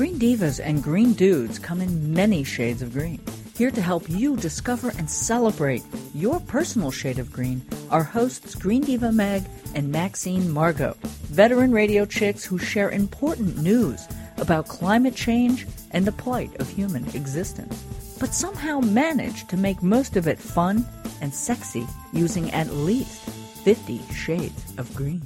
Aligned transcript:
Green 0.00 0.18
Divas 0.18 0.60
and 0.64 0.82
Green 0.82 1.12
Dudes 1.12 1.58
come 1.58 1.82
in 1.82 2.14
many 2.14 2.42
shades 2.42 2.80
of 2.80 2.94
green. 2.94 3.20
Here 3.54 3.70
to 3.70 3.82
help 3.82 4.08
you 4.08 4.34
discover 4.34 4.88
and 4.96 5.10
celebrate 5.10 5.82
your 6.14 6.40
personal 6.40 6.90
shade 6.90 7.18
of 7.18 7.30
green 7.30 7.60
are 7.90 8.02
hosts 8.02 8.54
Green 8.54 8.80
Diva 8.80 9.12
Meg 9.12 9.44
and 9.74 9.92
Maxine 9.92 10.50
Margot, 10.50 10.96
veteran 11.24 11.70
radio 11.70 12.06
chicks 12.06 12.42
who 12.46 12.56
share 12.56 12.88
important 12.90 13.58
news 13.58 14.08
about 14.38 14.68
climate 14.68 15.14
change 15.14 15.66
and 15.90 16.06
the 16.06 16.12
plight 16.12 16.58
of 16.58 16.70
human 16.70 17.06
existence, 17.14 17.84
but 18.18 18.32
somehow 18.32 18.80
manage 18.80 19.46
to 19.48 19.58
make 19.58 19.82
most 19.82 20.16
of 20.16 20.26
it 20.26 20.38
fun 20.38 20.82
and 21.20 21.34
sexy 21.34 21.86
using 22.14 22.50
at 22.52 22.72
least 22.72 23.28
50 23.64 24.00
shades 24.14 24.72
of 24.78 24.94
green. 24.94 25.20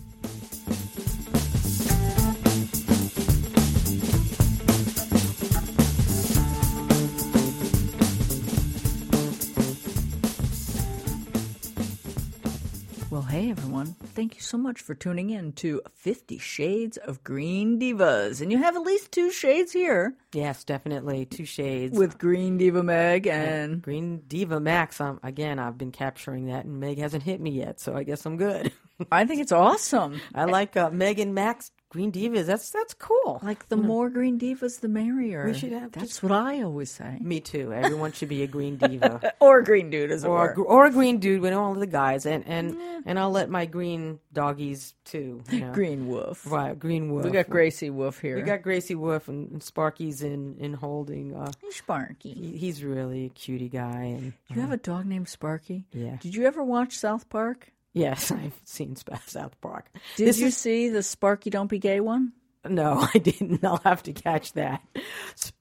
Well, 13.15 13.23
hey 13.23 13.49
everyone. 13.49 13.95
Thank 14.03 14.35
you 14.35 14.41
so 14.41 14.59
much 14.59 14.81
for 14.81 14.93
tuning 14.97 15.31
in 15.31 15.53
to 15.53 15.83
50 15.93 16.37
Shades 16.39 16.97
of 16.97 17.23
Green 17.23 17.79
Divas. 17.79 18.41
And 18.41 18.51
you 18.51 18.59
have 18.59 18.75
at 18.75 18.83
least 18.83 19.13
two 19.13 19.31
shades 19.31 19.71
here 19.71 20.17
Yes, 20.33 20.65
definitely. 20.65 21.25
Two 21.25 21.45
shades. 21.45 21.97
with 21.97 22.19
Green 22.19 22.59
Diva 22.59 22.83
Meg 22.83 23.29
and 23.29 23.81
Green 23.81 24.23
Diva 24.27 24.59
Max. 24.59 25.01
Um, 25.01 25.21
again, 25.23 25.61
I've 25.61 25.79
been 25.79 25.93
capturing 25.93 26.47
that, 26.47 26.65
and 26.65 26.81
Meg 26.81 26.99
hasn't 26.99 27.23
hit 27.23 27.41
me 27.41 27.53
yet, 27.53 27.79
so 27.79 27.95
I 27.95 28.03
guess 28.03 28.27
I'm 28.27 28.37
good. 28.37 28.73
I 29.13 29.25
think 29.25 29.41
it's 29.41 29.53
awesome. 29.53 30.21
I 30.35 30.47
like 30.47 30.77
uh, 30.77 30.91
Meg 30.91 31.21
and 31.21 31.37
Max 31.37 31.71
Green 31.95 32.11
Divas. 32.11 32.47
That's 32.47 32.71
that's 32.71 32.93
cool. 32.93 33.39
Like 33.41 33.69
the 33.69 33.77
more 33.77 34.11
Green 34.11 34.37
Divas, 34.37 34.81
the 34.81 34.89
merrier. 34.89 35.47
We 35.47 35.55
should 35.55 35.71
have 35.71 35.93
That's 35.93 36.09
just- 36.09 36.23
what 36.25 36.33
I 36.33 36.61
always 36.63 36.91
say. 36.91 37.19
Me 37.21 37.39
too. 37.39 37.73
Everyone 37.73 38.11
should 38.11 38.29
be 38.29 38.43
a 38.43 38.49
Green 38.49 38.77
Diva. 38.77 39.33
Or 39.41 39.61
a 39.61 39.65
Green 39.65 39.91
Dude, 39.91 40.11
as 40.11 40.25
Or, 40.25 40.51
a 40.51 40.61
or 40.61 40.87
a 40.87 40.91
green 40.91 41.19
dude 41.19 41.41
We 41.41 41.51
know 41.51 41.63
all 41.63 41.73
of 41.73 41.79
the 41.79 41.87
guys, 41.87 42.27
and 42.27 42.45
and, 42.49 42.77
and 43.07 43.17
I'll 43.17 43.31
let 43.31 43.49
my 43.49 43.65
green 43.67 44.19
doggies 44.33 44.95
too. 45.05 45.43
You 45.53 45.61
know? 45.61 45.73
Green 45.79 46.09
Wolf. 46.09 46.51
right? 46.51 46.77
Green 46.77 47.13
wolf. 47.13 47.25
We 47.25 47.31
got 47.31 47.49
Gracie 47.49 47.91
Wolf 47.91 48.19
here. 48.21 48.35
We 48.37 48.43
got 48.43 48.63
Gracie 48.63 48.97
Wolf 48.97 49.29
and, 49.29 49.51
and 49.53 49.63
Sparky's 49.63 50.23
in 50.23 50.57
in 50.59 50.73
holding. 50.75 51.37
Uh, 51.37 51.53
Sparky. 51.71 52.35
he, 52.35 52.57
he's 52.57 52.83
really 52.83 53.27
a 53.27 53.29
cutie 53.29 53.69
guy, 53.69 54.03
and 54.17 54.33
You 54.49 54.61
have 54.63 54.73
a 54.73 54.77
dog 54.79 55.07
named 55.07 55.29
Sparky? 55.29 55.87
Yeah. 55.93 56.17
Did 56.21 56.35
you 56.35 56.45
ever 56.47 56.65
watch 56.65 56.97
South 56.97 57.29
Park? 57.29 57.71
Yes, 57.95 58.31
I've 58.33 58.61
seen 58.65 58.97
South 58.97 59.59
Park. 59.63 59.87
Did 60.17 60.29
This 60.29 60.39
you 60.39 60.49
is- 60.49 60.57
see 60.57 60.91
the 60.91 61.03
Sparky 61.03 61.49
Don't 61.49 61.69
Be 61.69 61.79
Gay 61.79 62.01
one? 62.01 62.33
No, 62.67 63.07
I 63.15 63.19
didn't. 63.19 63.65
I'll 63.65 63.81
have 63.85 64.03
to 64.05 64.13
catch 64.13 64.53
that. 64.55 64.83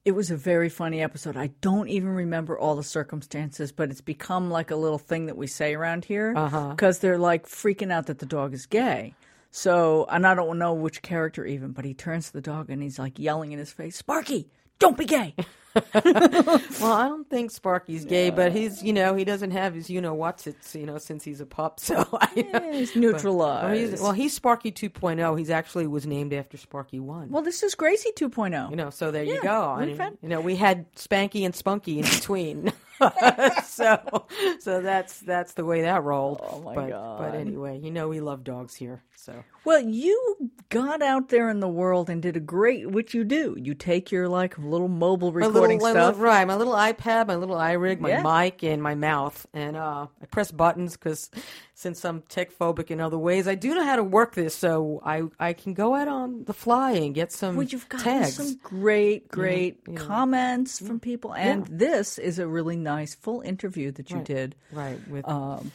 It 0.06 0.12
was 0.12 0.32
a 0.32 0.38
very 0.38 0.70
funny 0.70 1.02
episode. 1.02 1.36
I 1.36 1.48
don't 1.62 1.90
even 1.90 2.10
remember 2.10 2.58
all 2.58 2.76
the 2.76 2.84
circumstances, 2.84 3.72
but 3.72 3.90
it's 3.92 4.02
become 4.02 4.50
like 4.50 4.72
a 4.72 4.76
little 4.76 4.98
thing 4.98 5.26
that 5.26 5.36
we 5.38 5.48
say 5.48 5.74
around 5.76 6.06
here 6.06 6.34
uh-huh. 6.36 6.70
because 6.70 7.00
they're 7.00 7.18
like 7.18 7.46
freaking 7.48 7.92
out 7.92 8.06
that 8.08 8.20
the 8.20 8.26
dog 8.26 8.54
is 8.54 8.66
gay. 8.66 9.16
So, 9.52 10.06
and 10.10 10.26
I 10.26 10.34
don't 10.34 10.58
know 10.58 10.74
which 10.74 11.02
character 11.02 11.46
even, 11.46 11.72
but 11.74 11.86
he 11.86 11.94
turns 11.94 12.28
to 12.28 12.34
the 12.34 12.42
dog 12.42 12.70
and 12.70 12.82
he's 12.82 12.98
like 12.98 13.20
yelling 13.20 13.52
in 13.52 13.60
his 13.60 13.72
face, 13.72 13.96
Sparky, 13.98 14.50
don't 14.84 14.98
be 14.98 15.06
gay. 15.06 15.36
Well, 15.76 16.94
I 16.94 17.08
don't 17.08 17.28
think 17.30 17.50
Sparky's 17.50 18.06
gay, 18.06 18.30
but 18.30 18.52
he's, 18.52 18.84
you 18.84 18.94
know, 18.94 19.16
he 19.16 19.26
doesn't 19.26 19.52
have 19.52 19.74
his, 19.74 19.90
you 19.90 20.02
know, 20.02 20.14
what's 20.14 20.46
it's 20.46 20.76
you 20.76 20.86
know, 20.86 21.00
since 21.00 21.24
he's 21.24 21.42
a 21.42 21.46
pup. 21.46 21.80
So 21.84 22.08
I, 22.14 22.30
Yeah, 22.36 22.72
he's 22.74 22.94
Well, 22.94 23.02
neutralized. 23.02 23.92
he's, 23.92 24.02
well, 24.02 24.12
he's 24.12 24.34
Sparky 24.34 24.72
2.0. 24.72 25.40
He's 25.40 25.50
actually 25.50 25.88
was 25.88 26.06
named 26.06 26.34
after 26.34 26.58
Sparky 26.58 27.00
1. 27.00 27.30
Well, 27.30 27.42
this 27.42 27.64
is 27.64 27.74
Gracie 27.74 28.12
oh. 28.22 28.30
2.0. 28.30 28.70
you 28.70 28.76
know, 28.76 28.92
so 28.92 29.10
there 29.10 29.24
you 29.24 29.42
go. 29.42 29.64
I 29.64 29.86
mean, 29.86 30.18
you 30.22 30.30
know, 30.30 30.42
we 30.42 30.56
had 30.56 30.94
Spanky 30.94 31.44
and 31.46 31.56
Spunky 31.56 32.00
in 32.00 32.06
between. 32.06 32.72
so, 33.66 34.28
so 34.60 34.82
that's 34.82 35.20
that's 35.22 35.54
the 35.54 35.66
way 35.66 35.82
that 35.82 36.04
rolled. 36.04 36.42
Oh, 36.44 36.62
my 36.62 36.76
but, 36.76 36.90
God. 36.90 37.20
But 37.20 37.36
anyway, 37.36 37.80
you 37.80 37.92
know, 37.92 38.08
we 38.08 38.22
love 38.22 38.44
dogs 38.44 38.76
here. 38.76 39.02
So 39.16 39.44
Well, 39.64 39.80
you 39.80 40.52
got 40.70 41.02
out 41.02 41.30
there 41.30 41.50
in 41.50 41.60
the 41.60 41.68
world 41.68 42.10
and 42.10 42.22
did 42.22 42.36
a 42.36 42.42
great, 42.42 42.92
which 42.92 43.14
you 43.14 43.24
do. 43.24 43.56
You 43.58 43.74
take 43.74 44.12
your 44.12 44.28
like 44.28 44.58
little 44.74 44.88
mobile 44.90 45.32
my 45.32 45.46
recording 45.46 45.80
little, 45.80 45.94
stuff. 46.14 46.20
right? 46.20 46.46
My 46.46 46.56
little 46.56 46.74
iPad, 46.74 47.28
my 47.28 47.36
little 47.36 47.56
iRig, 47.56 48.00
my 48.00 48.10
Yeah. 48.10 48.22
mic, 48.44 48.64
and 48.64 48.82
my 48.84 48.96
mouth, 48.96 49.46
and 49.54 49.78
uh, 49.78 50.08
I 50.22 50.26
press 50.26 50.52
buttons 50.52 50.98
because 50.98 51.32
since 51.76 52.04
I'm 52.04 52.22
tech 52.24 52.52
phobic 52.58 52.92
in 52.92 53.00
other 53.00 53.18
ways, 53.18 53.48
I 53.48 53.56
do 53.56 53.74
know 53.76 53.84
how 53.86 53.96
to 53.96 54.04
work 54.04 54.36
this, 54.36 54.54
so 54.56 55.02
I 55.06 55.24
I 55.40 55.54
can 55.54 55.74
go 55.74 55.96
out 55.96 56.08
on 56.08 56.44
the 56.46 56.54
fly 56.54 56.92
and 56.94 57.14
get 57.16 57.32
some 57.32 57.56
Well, 57.56 57.66
you've 57.68 57.88
gotten 57.88 58.04
tags. 58.06 58.34
some 58.36 58.60
great, 58.64 59.28
great 59.30 59.80
comments 59.96 60.80
from 60.80 61.00
people, 61.00 61.34
and 61.34 61.66
this 61.68 62.18
is 62.18 62.40
a 62.40 62.48
really 62.48 62.76
nice 62.76 63.16
full 63.16 63.42
interview 63.42 63.92
that 63.92 64.10
you 64.12 64.22
did. 64.22 64.56
Right 64.72 65.00
with 65.08 65.28
Um, 65.28 65.72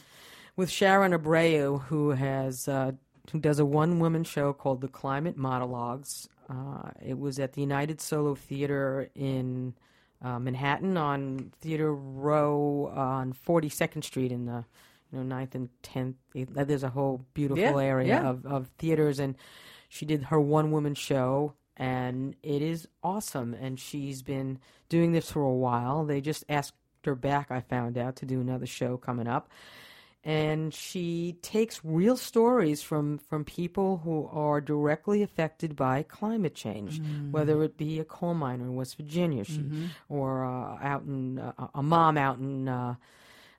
with 0.55 0.69
Sharon 0.69 1.13
Abreu, 1.13 1.81
who 1.83 2.11
has 2.11 2.67
uh, 2.67 2.91
who 3.31 3.39
does 3.39 3.59
a 3.59 3.65
one 3.65 3.99
woman 3.99 4.23
show 4.23 4.51
called 4.53 4.81
The 4.81 4.87
Climate 4.87 5.37
Monologues. 5.37 6.27
Uh, 6.49 6.89
it 7.05 7.17
was 7.17 7.39
at 7.39 7.53
the 7.53 7.61
United 7.61 8.01
Solo 8.01 8.35
Theater 8.35 9.09
in 9.15 9.73
uh, 10.23 10.39
Manhattan 10.39 10.97
on 10.97 11.51
Theater 11.61 11.93
Row 11.93 12.91
on 12.95 13.33
Forty 13.33 13.69
Second 13.69 14.01
Street 14.03 14.31
in 14.31 14.45
the 14.45 14.65
you 15.11 15.19
know 15.23 15.35
9th 15.35 15.55
and 15.55 15.69
tenth. 15.83 16.15
There's 16.33 16.83
a 16.83 16.89
whole 16.89 17.25
beautiful 17.33 17.61
Yeah, 17.63 17.77
area 17.87 18.07
yeah. 18.07 18.27
of, 18.29 18.45
of 18.45 18.67
theaters, 18.77 19.19
and 19.19 19.35
she 19.87 20.05
did 20.05 20.23
her 20.23 20.39
one 20.39 20.71
woman 20.71 20.95
show. 20.95 21.53
And 21.77 22.35
it 22.43 22.61
is 22.61 22.89
awesome. 23.03 23.53
And 23.53 23.79
she's 23.79 24.21
been 24.21 24.59
doing 24.89 25.13
this 25.13 25.31
for 25.31 25.41
a 25.43 25.53
while. 25.53 26.03
They 26.03 26.19
just 26.19 26.43
asked 26.49 26.73
her 27.05 27.15
back, 27.15 27.51
I 27.51 27.61
found 27.61 27.97
out, 27.97 28.17
to 28.17 28.25
do 28.25 28.41
another 28.41 28.65
show 28.65 28.97
coming 28.97 29.27
up 29.29 29.49
and 30.23 30.73
she 30.73 31.37
takes 31.41 31.79
real 31.83 32.17
stories 32.17 32.81
from 32.81 33.19
from 33.19 33.45
people 33.45 34.01
who 34.03 34.27
are 34.31 34.59
directly 34.59 35.23
affected 35.23 35.75
by 35.75 36.03
climate 36.03 36.55
change, 36.55 37.01
whether 37.31 37.63
it 37.63 37.77
be 37.77 37.99
a 37.99 38.03
coal 38.03 38.33
miner 38.33 38.65
in 38.65 38.75
West 38.75 38.97
Virginia, 38.97 39.45
she, 39.45 39.61
or 40.09 40.43
uh, 40.43 40.77
out 40.81 41.03
in 41.03 41.39
uh, 41.39 41.67
a 41.73 41.83
mom 41.83 42.17
out 42.17 42.37
in. 42.37 42.67
Uh, 42.67 42.95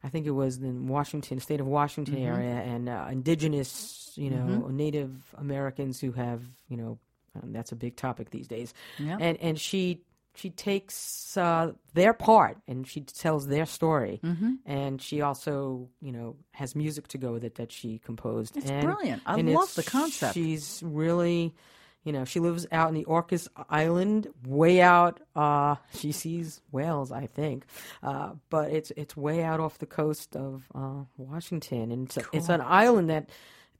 I 0.02 0.08
think 0.08 0.26
it 0.26 0.30
was 0.30 0.56
in 0.58 0.88
Washington, 0.88 1.40
state 1.40 1.60
of 1.60 1.66
Washington 1.66 2.16
area, 2.16 2.54
and 2.54 2.88
uh, 2.88 3.08
indigenous, 3.10 4.12
you 4.16 4.30
know, 4.30 4.68
Native 4.68 5.12
Americans 5.36 6.00
who 6.00 6.12
have, 6.12 6.42
you 6.70 6.78
know, 6.78 6.98
um, 7.36 7.52
that's 7.52 7.72
a 7.72 7.76
big 7.76 7.96
topic 7.96 8.30
these 8.30 8.48
days. 8.48 8.72
Yeah. 8.98 9.18
And 9.20 9.36
and 9.38 9.60
she 9.60 10.00
she 10.34 10.50
takes 10.50 11.36
uh, 11.36 11.72
their 11.94 12.12
part 12.12 12.58
and 12.68 12.86
she 12.86 13.00
tells 13.00 13.46
their 13.48 13.66
story, 13.66 14.20
Mm-hmm. 14.22 14.54
and 14.66 15.00
she 15.02 15.20
also, 15.22 15.88
you 16.00 16.12
know, 16.12 16.36
has 16.52 16.74
music 16.74 17.08
to 17.08 17.18
go 17.18 17.32
with 17.32 17.44
it 17.44 17.56
that 17.56 17.72
she 17.72 17.98
composed. 17.98 18.56
It's 18.56 18.70
and, 18.70 18.86
brilliant. 18.86 19.22
I 19.26 19.36
love 19.40 19.74
the 19.74 19.82
concept. 19.82 20.34
She's 20.34 20.82
really. 20.84 21.54
You 22.02 22.12
know, 22.14 22.24
she 22.24 22.40
lives 22.40 22.66
out 22.72 22.88
in 22.88 22.94
the 22.94 23.04
Orcas 23.04 23.46
Island, 23.68 24.26
way 24.46 24.80
out. 24.80 25.20
Uh, 25.36 25.74
she 25.92 26.12
sees 26.12 26.62
whales, 26.72 27.12
I 27.12 27.26
think, 27.26 27.66
uh, 28.02 28.30
but 28.48 28.70
it's 28.70 28.90
it's 28.96 29.14
way 29.14 29.42
out 29.44 29.60
off 29.60 29.76
the 29.76 29.84
coast 29.84 30.34
of 30.34 30.62
uh, 30.74 31.04
Washington, 31.18 31.92
and 31.92 32.06
it's, 32.06 32.16
a, 32.16 32.22
it's 32.32 32.48
an 32.48 32.62
island 32.62 33.10
that 33.10 33.28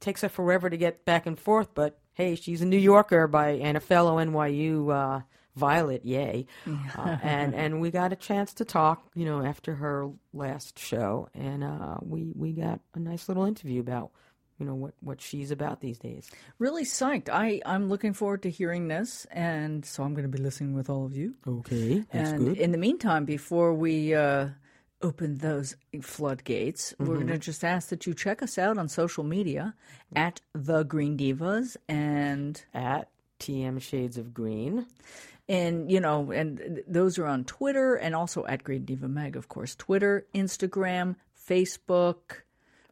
takes 0.00 0.20
her 0.20 0.28
forever 0.28 0.68
to 0.68 0.76
get 0.76 1.06
back 1.06 1.24
and 1.24 1.40
forth. 1.40 1.68
But 1.74 1.98
hey, 2.12 2.34
she's 2.34 2.60
a 2.60 2.66
New 2.66 2.76
Yorker 2.76 3.26
by 3.26 3.52
and 3.52 3.78
a 3.78 3.80
fellow 3.80 4.18
NYU 4.18 4.92
uh, 4.94 5.20
Violet, 5.60 6.04
yay! 6.04 6.46
Uh, 6.66 7.16
and 7.22 7.54
and 7.54 7.80
we 7.80 7.90
got 7.90 8.12
a 8.12 8.16
chance 8.16 8.54
to 8.54 8.64
talk, 8.64 9.06
you 9.14 9.24
know, 9.24 9.44
after 9.44 9.74
her 9.74 10.10
last 10.32 10.78
show, 10.78 11.28
and 11.34 11.62
uh, 11.62 11.98
we 12.00 12.32
we 12.34 12.52
got 12.52 12.80
a 12.94 12.98
nice 12.98 13.28
little 13.28 13.44
interview 13.44 13.80
about 13.80 14.10
you 14.58 14.66
know 14.66 14.74
what 14.74 14.94
what 15.00 15.20
she's 15.20 15.50
about 15.50 15.80
these 15.80 15.98
days. 15.98 16.30
really 16.58 16.84
psyched. 16.84 17.28
I 17.30 17.60
I'm 17.64 17.88
looking 17.88 18.12
forward 18.12 18.42
to 18.42 18.50
hearing 18.50 18.88
this, 18.88 19.26
and 19.30 19.84
so 19.84 20.02
I'm 20.02 20.14
going 20.14 20.30
to 20.30 20.36
be 20.36 20.42
listening 20.42 20.74
with 20.74 20.90
all 20.90 21.06
of 21.06 21.16
you. 21.16 21.34
Okay, 21.46 22.04
and 22.12 22.56
in 22.56 22.72
the 22.72 22.78
meantime, 22.78 23.24
before 23.24 23.72
we 23.74 24.14
uh, 24.14 24.48
open 25.02 25.38
those 25.38 25.76
floodgates, 26.02 26.94
we're 26.98 27.14
going 27.14 27.28
to 27.28 27.38
just 27.38 27.64
ask 27.64 27.88
that 27.88 28.06
you 28.06 28.14
check 28.14 28.42
us 28.42 28.58
out 28.58 28.76
on 28.76 28.88
social 28.88 29.24
media 29.24 29.74
at 30.14 30.40
the 30.54 30.82
Green 30.82 31.16
Divas 31.16 31.76
and 31.88 32.62
At 32.74 33.08
TM 33.40 33.80
Shades 33.80 34.18
of 34.18 34.34
Green. 34.34 34.86
And 35.50 35.90
you 35.90 36.00
know 36.00 36.30
and 36.30 36.80
those 36.86 37.18
are 37.18 37.26
on 37.26 37.44
Twitter 37.44 37.96
and 37.96 38.14
also 38.14 38.46
at 38.46 38.62
Green 38.64 38.84
Diva 38.86 39.08
Meg, 39.08 39.36
of 39.36 39.48
course. 39.48 39.74
Twitter, 39.74 40.24
Instagram, 40.34 41.16
Facebook, 41.48 42.42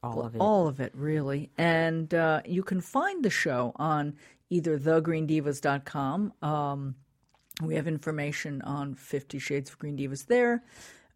All 0.02 0.20
of 0.22 0.34
it. 0.34 0.38
all 0.40 0.66
of 0.68 0.80
it 0.80 0.92
really. 0.94 1.50
And 1.56 2.12
uh, 2.12 2.42
you 2.44 2.62
can 2.62 2.80
find 2.80 3.24
the 3.24 3.30
show 3.30 3.72
on 3.76 4.16
either 4.50 4.78
thegreendivas.com. 4.78 6.32
Um, 6.42 6.94
we 7.62 7.74
have 7.76 7.86
information 7.86 8.62
on 8.62 8.94
Fifty 8.94 9.38
Shades 9.38 9.70
of 9.70 9.78
Green 9.78 9.96
Divas 9.96 10.26
there. 10.26 10.62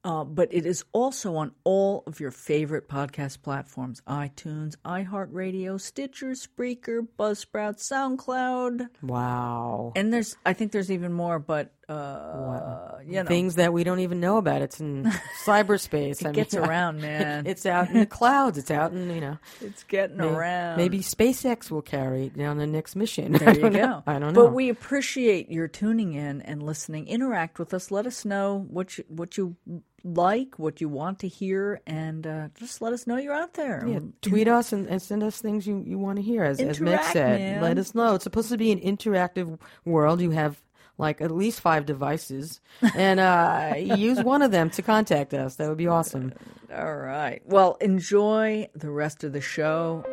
Uh, 0.04 0.24
but 0.24 0.48
it 0.52 0.66
is 0.66 0.84
also 0.92 1.36
on 1.36 1.52
all 1.62 2.02
of 2.08 2.18
your 2.18 2.32
favorite 2.32 2.88
podcast 2.88 3.40
platforms 3.42 4.02
iTunes, 4.08 4.74
iHeartRadio, 4.84 5.80
Stitcher, 5.80 6.30
Spreaker, 6.32 7.06
Buzzsprout, 7.16 7.78
SoundCloud. 7.78 8.88
Wow. 9.00 9.92
And 9.94 10.12
there's, 10.12 10.36
I 10.44 10.54
think 10.54 10.72
there's 10.72 10.90
even 10.90 11.12
more, 11.12 11.38
but, 11.38 11.72
uh, 11.88 12.96
you 13.06 13.22
know. 13.22 13.28
Things 13.28 13.54
that 13.56 13.72
we 13.72 13.84
don't 13.84 14.00
even 14.00 14.18
know 14.18 14.38
about. 14.38 14.60
It's 14.62 14.80
in 14.80 15.04
cyberspace. 15.44 16.26
it 16.26 16.32
gets 16.34 16.54
around, 16.54 17.00
man. 17.00 17.46
It's 17.46 17.64
out 17.64 17.88
in 17.90 18.00
the 18.00 18.06
clouds. 18.06 18.58
It's 18.58 18.72
out 18.72 18.92
in, 18.92 19.08
you 19.08 19.20
know. 19.20 19.38
It's 19.60 19.84
getting 19.84 20.16
may- 20.16 20.26
around. 20.26 20.78
Maybe 20.78 20.98
SpaceX 20.98 21.70
will 21.70 21.82
carry 21.82 22.26
it 22.26 22.36
down 22.36 22.58
the 22.58 22.66
next 22.66 22.96
mission. 22.96 23.32
There 23.42 23.54
you 23.54 23.60
go. 23.60 23.68
know. 23.70 24.02
I 24.06 24.18
don't 24.18 24.32
know. 24.34 24.44
But 24.46 24.52
we 24.52 24.68
appreciate 24.68 25.48
your 25.50 25.68
tuning 25.68 26.14
in 26.14 26.42
and 26.42 26.60
listening. 26.62 27.06
Interact 27.06 27.58
with 27.60 27.72
us. 27.74 27.90
Let 27.92 28.06
us 28.06 28.24
know 28.24 28.66
what 28.68 28.98
you, 28.98 29.04
what 29.08 29.36
you 29.36 29.56
like, 30.04 30.58
what 30.58 30.80
you 30.80 30.88
want 30.88 31.20
to 31.20 31.28
hear, 31.28 31.80
and 31.86 32.26
uh, 32.26 32.48
just 32.58 32.82
let 32.82 32.92
us 32.92 33.06
know 33.06 33.16
you're 33.16 33.34
out 33.34 33.54
there. 33.54 33.84
Yeah, 33.86 34.00
tweet 34.20 34.48
us 34.48 34.72
and, 34.72 34.86
and 34.88 35.00
send 35.00 35.22
us 35.22 35.40
things 35.40 35.66
you, 35.66 35.82
you 35.86 35.98
want 35.98 36.16
to 36.16 36.22
hear. 36.22 36.44
As, 36.44 36.60
as 36.60 36.80
Meg 36.80 37.02
said, 37.04 37.40
man. 37.40 37.62
let 37.62 37.78
us 37.78 37.94
know. 37.94 38.14
It's 38.14 38.24
supposed 38.24 38.50
to 38.50 38.58
be 38.58 38.72
an 38.72 38.80
interactive 38.80 39.58
world. 39.84 40.20
You 40.20 40.30
have 40.30 40.60
like 40.98 41.20
at 41.20 41.30
least 41.30 41.60
five 41.60 41.86
devices, 41.86 42.60
and 42.94 43.20
uh, 43.20 43.74
use 43.96 44.22
one 44.22 44.42
of 44.42 44.50
them 44.50 44.70
to 44.70 44.82
contact 44.82 45.34
us. 45.34 45.56
That 45.56 45.68
would 45.68 45.78
be 45.78 45.88
awesome. 45.88 46.32
All 46.74 46.96
right. 46.96 47.42
Well, 47.44 47.76
enjoy 47.80 48.68
the 48.74 48.90
rest 48.90 49.24
of 49.24 49.32
the 49.32 49.40
show. 49.40 50.04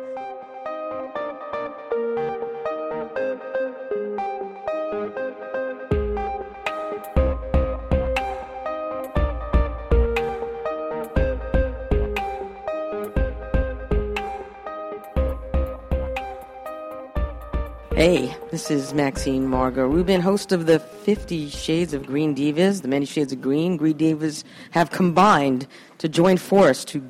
This 18.50 18.70
is 18.70 18.92
Maxine 18.92 19.46
Margot 19.46 19.86
Rubin, 19.86 20.20
host 20.20 20.50
of 20.50 20.66
the 20.66 20.80
Fifty 20.80 21.48
Shades 21.48 21.94
of 21.94 22.06
Green 22.06 22.34
Divas. 22.34 22.82
The 22.82 22.88
Many 22.88 23.06
Shades 23.06 23.32
of 23.32 23.40
Green, 23.40 23.76
Green 23.76 23.96
Divas 23.96 24.42
have 24.72 24.90
combined 24.90 25.68
to 25.98 26.08
join 26.08 26.36
force 26.36 26.84
to 26.86 27.02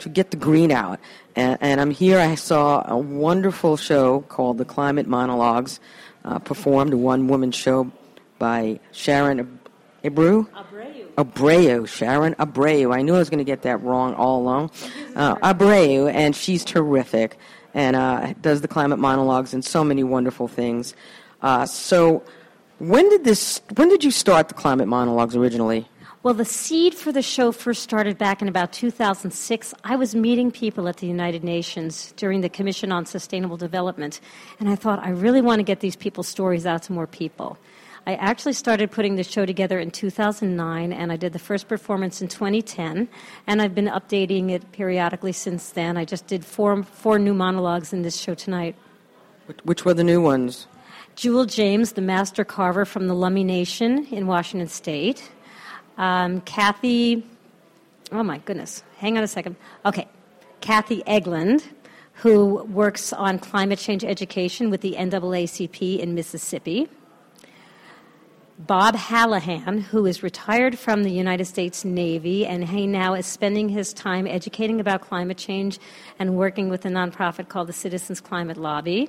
to 0.00 0.08
get 0.08 0.30
the 0.30 0.36
green 0.36 0.72
out. 0.72 0.98
And, 1.36 1.58
and 1.60 1.80
I'm 1.80 1.90
here. 1.90 2.18
I 2.18 2.34
saw 2.34 2.82
a 2.90 2.96
wonderful 2.96 3.76
show 3.76 4.22
called 4.22 4.58
The 4.58 4.64
Climate 4.64 5.06
Monologues, 5.06 5.78
uh, 6.24 6.38
performed 6.38 6.92
a 6.92 6.96
one-woman 6.96 7.52
show 7.52 7.92
by 8.38 8.80
Sharon 8.92 9.40
Ab- 9.40 9.68
Abreu. 10.02 10.48
Abreu, 11.18 11.86
Sharon 11.86 12.34
Abreu. 12.36 12.94
I 12.94 13.02
knew 13.02 13.14
I 13.14 13.18
was 13.18 13.28
going 13.28 13.38
to 13.38 13.44
get 13.44 13.62
that 13.62 13.82
wrong 13.82 14.14
all 14.14 14.40
along. 14.40 14.70
Uh, 15.14 15.34
Abreu, 15.36 16.10
and 16.10 16.34
she's 16.34 16.64
terrific 16.64 17.36
and 17.74 17.96
uh, 17.96 18.34
does 18.40 18.60
the 18.60 18.68
climate 18.68 18.98
monologues 18.98 19.54
and 19.54 19.64
so 19.64 19.84
many 19.84 20.02
wonderful 20.02 20.48
things. 20.48 20.94
Uh, 21.42 21.66
so, 21.66 22.22
when 22.78 23.08
did 23.08 23.24
this? 23.24 23.60
When 23.74 23.88
did 23.88 24.04
you 24.04 24.10
start 24.10 24.48
the 24.48 24.54
climate 24.54 24.88
monologues 24.88 25.36
originally? 25.36 25.86
Well, 26.22 26.34
the 26.34 26.44
seed 26.44 26.94
for 26.94 27.12
the 27.12 27.22
show 27.22 27.50
first 27.50 27.82
started 27.82 28.18
back 28.18 28.42
in 28.42 28.48
about 28.48 28.74
2006. 28.74 29.72
I 29.84 29.96
was 29.96 30.14
meeting 30.14 30.50
people 30.50 30.86
at 30.86 30.98
the 30.98 31.06
United 31.06 31.42
Nations 31.42 32.12
during 32.18 32.42
the 32.42 32.50
Commission 32.50 32.92
on 32.92 33.06
Sustainable 33.06 33.56
Development, 33.56 34.20
and 34.58 34.68
I 34.68 34.74
thought, 34.74 34.98
I 34.98 35.10
really 35.10 35.40
want 35.40 35.60
to 35.60 35.62
get 35.62 35.80
these 35.80 35.96
people's 35.96 36.28
stories 36.28 36.66
out 36.66 36.82
to 36.84 36.92
more 36.92 37.06
people. 37.06 37.56
I 38.06 38.14
actually 38.14 38.54
started 38.54 38.90
putting 38.90 39.16
the 39.16 39.24
show 39.24 39.44
together 39.44 39.78
in 39.78 39.90
2009, 39.90 40.92
and 40.92 41.12
I 41.12 41.16
did 41.16 41.32
the 41.32 41.38
first 41.38 41.68
performance 41.68 42.22
in 42.22 42.28
2010, 42.28 43.08
and 43.46 43.62
I've 43.62 43.74
been 43.74 43.88
updating 43.88 44.50
it 44.50 44.72
periodically 44.72 45.32
since 45.32 45.70
then. 45.70 45.96
I 45.96 46.04
just 46.04 46.26
did 46.26 46.44
four, 46.44 46.82
four 46.82 47.18
new 47.18 47.34
monologues 47.34 47.92
in 47.92 48.02
this 48.02 48.16
show 48.16 48.34
tonight. 48.34 48.74
Which, 49.64 49.84
were 49.84 49.94
the 49.94 50.04
new 50.04 50.20
ones? 50.22 50.66
Jewel 51.14 51.44
James, 51.44 51.92
the 51.92 52.00
master 52.00 52.44
carver 52.44 52.84
from 52.84 53.08
the 53.08 53.14
Lummi 53.14 53.44
Nation 53.44 54.06
in 54.06 54.26
Washington 54.26 54.68
State. 54.68 55.30
Um, 55.98 56.40
Kathy, 56.42 57.26
oh 58.12 58.22
my 58.22 58.38
goodness, 58.38 58.82
hang 58.96 59.18
on 59.18 59.24
a 59.24 59.28
second. 59.28 59.56
Okay, 59.84 60.08
Kathy 60.60 61.02
Egland, 61.06 61.64
who 62.14 62.62
works 62.64 63.12
on 63.12 63.38
climate 63.38 63.78
change 63.78 64.04
education 64.04 64.70
with 64.70 64.80
the 64.80 64.94
NAACP 64.94 65.98
in 65.98 66.14
Mississippi. 66.14 66.88
Bob 68.66 68.94
Hallahan, 68.94 69.80
who 69.80 70.04
is 70.04 70.22
retired 70.22 70.78
from 70.78 71.02
the 71.02 71.10
United 71.10 71.46
States 71.46 71.82
Navy, 71.82 72.44
and 72.44 72.68
he 72.68 72.86
now 72.86 73.14
is 73.14 73.24
spending 73.24 73.70
his 73.70 73.94
time 73.94 74.26
educating 74.26 74.80
about 74.80 75.00
climate 75.00 75.38
change 75.38 75.78
and 76.18 76.36
working 76.36 76.68
with 76.68 76.84
a 76.84 76.88
nonprofit 76.88 77.48
called 77.48 77.68
the 77.68 77.72
Citizens 77.72 78.20
Climate 78.20 78.58
Lobby. 78.58 79.08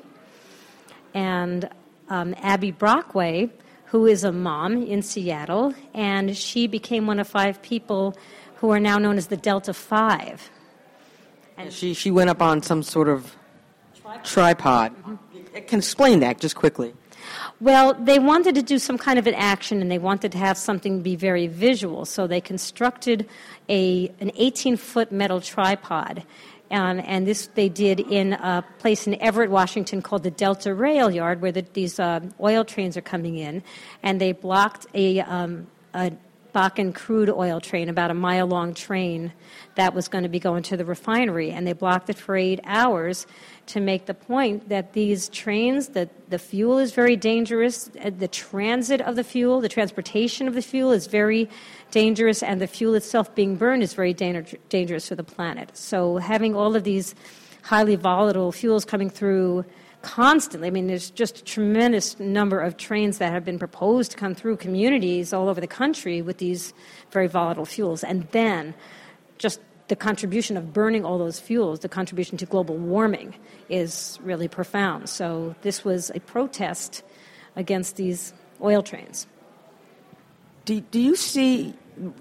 And 1.13 1.69
um, 2.07 2.33
Abby 2.37 2.71
Brockway, 2.71 3.49
who 3.87 4.05
is 4.05 4.23
a 4.23 4.31
mom 4.31 4.83
in 4.83 5.01
Seattle, 5.01 5.75
and 5.93 6.37
she 6.37 6.65
became 6.65 7.05
one 7.05 7.19
of 7.19 7.27
five 7.27 7.61
people 7.61 8.15
who 8.55 8.69
are 8.71 8.79
now 8.79 8.97
known 8.99 9.17
as 9.17 9.27
the 9.27 9.37
Delta 9.37 9.73
Five. 9.73 10.49
And 11.57 11.73
she 11.73 11.93
she 11.93 12.09
went 12.09 12.29
up 12.29 12.41
on 12.41 12.61
some 12.61 12.83
sort 12.83 13.09
of 13.09 13.35
tripod. 14.23 14.95
Can 15.67 15.79
explain 15.79 16.21
that 16.21 16.39
just 16.39 16.55
quickly. 16.55 16.93
Well, 17.61 17.93
they 17.93 18.17
wanted 18.17 18.55
to 18.55 18.63
do 18.63 18.79
some 18.79 18.97
kind 18.97 19.19
of 19.19 19.27
an 19.27 19.35
action 19.35 19.81
and 19.81 19.91
they 19.91 19.99
wanted 19.99 20.31
to 20.31 20.39
have 20.39 20.57
something 20.57 21.03
be 21.03 21.15
very 21.15 21.45
visual, 21.45 22.05
so 22.05 22.25
they 22.25 22.41
constructed 22.41 23.29
a, 23.69 24.11
an 24.19 24.31
18 24.35 24.77
foot 24.77 25.11
metal 25.11 25.39
tripod. 25.39 26.23
Um, 26.71 27.03
and 27.05 27.27
this 27.27 27.47
they 27.53 27.69
did 27.69 27.99
in 27.99 28.33
a 28.33 28.65
place 28.79 29.05
in 29.05 29.21
Everett, 29.21 29.51
Washington 29.51 30.01
called 30.01 30.23
the 30.23 30.31
Delta 30.31 30.73
Rail 30.73 31.11
Yard, 31.11 31.39
where 31.39 31.51
the, 31.51 31.63
these 31.73 31.99
uh, 31.99 32.21
oil 32.39 32.65
trains 32.65 32.97
are 32.97 33.01
coming 33.01 33.37
in. 33.37 33.61
And 34.01 34.19
they 34.19 34.31
blocked 34.31 34.87
a, 34.95 35.19
um, 35.19 35.67
a 35.93 36.13
Bakken 36.53 36.93
crude 36.93 37.29
oil 37.29 37.59
train, 37.59 37.89
about 37.89 38.11
a 38.11 38.13
mile 38.13 38.47
long 38.47 38.73
train 38.73 39.31
that 39.75 39.93
was 39.93 40.07
going 40.07 40.23
to 40.23 40.29
be 40.29 40.39
going 40.39 40.63
to 40.63 40.77
the 40.77 40.85
refinery. 40.85 41.51
And 41.51 41.65
they 41.65 41.73
blocked 41.73 42.09
it 42.09 42.17
for 42.17 42.35
eight 42.35 42.59
hours 42.63 43.25
to 43.67 43.79
make 43.79 44.05
the 44.05 44.13
point 44.13 44.69
that 44.69 44.93
these 44.93 45.29
trains, 45.29 45.89
that 45.89 46.29
the 46.29 46.39
fuel 46.39 46.77
is 46.77 46.91
very 46.93 47.15
dangerous, 47.15 47.89
uh, 48.03 48.11
the 48.17 48.27
transit 48.27 49.01
of 49.01 49.15
the 49.15 49.23
fuel, 49.23 49.61
the 49.61 49.69
transportation 49.69 50.47
of 50.47 50.53
the 50.53 50.61
fuel 50.61 50.91
is 50.91 51.07
very 51.07 51.49
dangerous, 51.91 52.43
and 52.43 52.59
the 52.59 52.67
fuel 52.67 52.95
itself 52.95 53.33
being 53.35 53.55
burned 53.55 53.83
is 53.83 53.93
very 53.93 54.13
danger- 54.13 54.57
dangerous 54.69 55.07
for 55.07 55.15
the 55.15 55.23
planet. 55.23 55.77
So 55.77 56.17
having 56.17 56.55
all 56.55 56.75
of 56.75 56.83
these 56.83 57.15
highly 57.63 57.95
volatile 57.95 58.51
fuels 58.51 58.85
coming 58.85 59.09
through 59.09 59.65
constantly. 60.01 60.67
I 60.67 60.71
mean, 60.71 60.87
there's 60.87 61.09
just 61.09 61.39
a 61.39 61.43
tremendous 61.43 62.19
number 62.19 62.59
of 62.59 62.77
trains 62.77 63.17
that 63.19 63.31
have 63.31 63.45
been 63.45 63.59
proposed 63.59 64.11
to 64.11 64.17
come 64.17 64.35
through 64.35 64.57
communities 64.57 65.33
all 65.33 65.47
over 65.49 65.61
the 65.61 65.67
country 65.67 66.21
with 66.21 66.37
these 66.37 66.73
very 67.11 67.27
volatile 67.27 67.65
fuels. 67.65 68.03
And 68.03 68.27
then 68.31 68.73
just 69.37 69.59
the 69.87 69.95
contribution 69.95 70.55
of 70.57 70.71
burning 70.71 71.03
all 71.03 71.17
those 71.17 71.39
fuels, 71.39 71.79
the 71.79 71.89
contribution 71.89 72.37
to 72.37 72.45
global 72.45 72.77
warming, 72.77 73.35
is 73.69 74.19
really 74.23 74.47
profound. 74.47 75.09
So 75.09 75.55
this 75.63 75.83
was 75.83 76.11
a 76.15 76.19
protest 76.21 77.03
against 77.55 77.97
these 77.97 78.33
oil 78.61 78.81
trains. 78.81 79.27
Do, 80.65 80.79
do 80.79 80.99
you 80.99 81.15
see? 81.15 81.73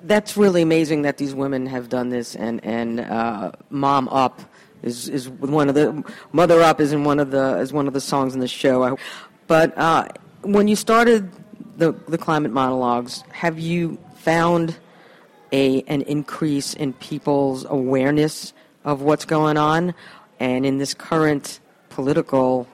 That's 0.03 0.37
really 0.37 0.63
amazing 0.63 1.03
that 1.03 1.19
these 1.19 1.35
women 1.35 1.67
have 1.67 1.89
done 1.89 2.09
this, 2.09 2.35
and 2.35 2.63
and 2.65 3.01
uh, 3.01 3.53
"Mom 3.71 4.09
Up" 4.09 4.41
is 4.83 5.09
is 5.09 5.29
one 5.29 5.69
of 5.69 5.75
the 5.75 6.05
"Mother 6.33 6.63
Up" 6.63 6.81
is 6.81 6.93
in 6.93 7.05
one 7.05 7.19
of 7.19 7.31
the 7.31 7.59
is 7.59 7.73
one 7.73 7.87
of 7.87 7.95
the 7.95 8.01
songs 8.01 8.35
in 8.35 8.41
the 8.41 8.49
show. 8.49 8.99
But 9.47 9.77
uh, 9.77 10.09
when 10.43 10.69
you 10.69 10.77
started 10.77 11.31
the 11.77 11.93
the 12.09 12.19
climate 12.19 12.53
monologues, 12.53 13.23
have 13.33 13.59
you 13.59 13.99
found 14.17 14.77
a 15.53 15.83
an 15.83 16.03
increase 16.03 16.75
in 16.75 16.93
people's 16.95 17.65
awareness 17.69 18.53
of 18.85 19.03
what's 19.03 19.25
going 19.25 19.57
on, 19.57 19.95
and 20.39 20.65
in 20.65 20.79
this 20.79 20.95
current 20.95 21.61
political, 21.89 22.67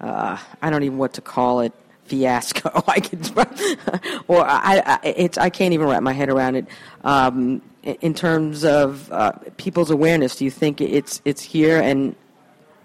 uh, 0.00 0.36
I 0.60 0.70
don't 0.70 0.82
even 0.82 0.98
what 0.98 1.14
to 1.14 1.20
call 1.20 1.60
it, 1.60 1.72
fiasco. 2.04 2.82
I 2.88 3.00
could, 3.00 3.30
or 4.28 4.44
I, 4.44 4.82
I, 4.84 4.98
it's 5.06 5.38
I 5.38 5.50
can't 5.50 5.72
even 5.72 5.86
wrap 5.86 6.02
my 6.02 6.12
head 6.12 6.28
around 6.28 6.56
it. 6.56 6.66
Um, 7.04 7.62
in 7.82 8.14
terms 8.14 8.64
of 8.64 9.10
uh, 9.10 9.32
people's 9.56 9.90
awareness, 9.90 10.36
do 10.36 10.44
you 10.44 10.50
think 10.50 10.80
it's 10.80 11.20
it's 11.24 11.42
here 11.42 11.80
and 11.80 12.14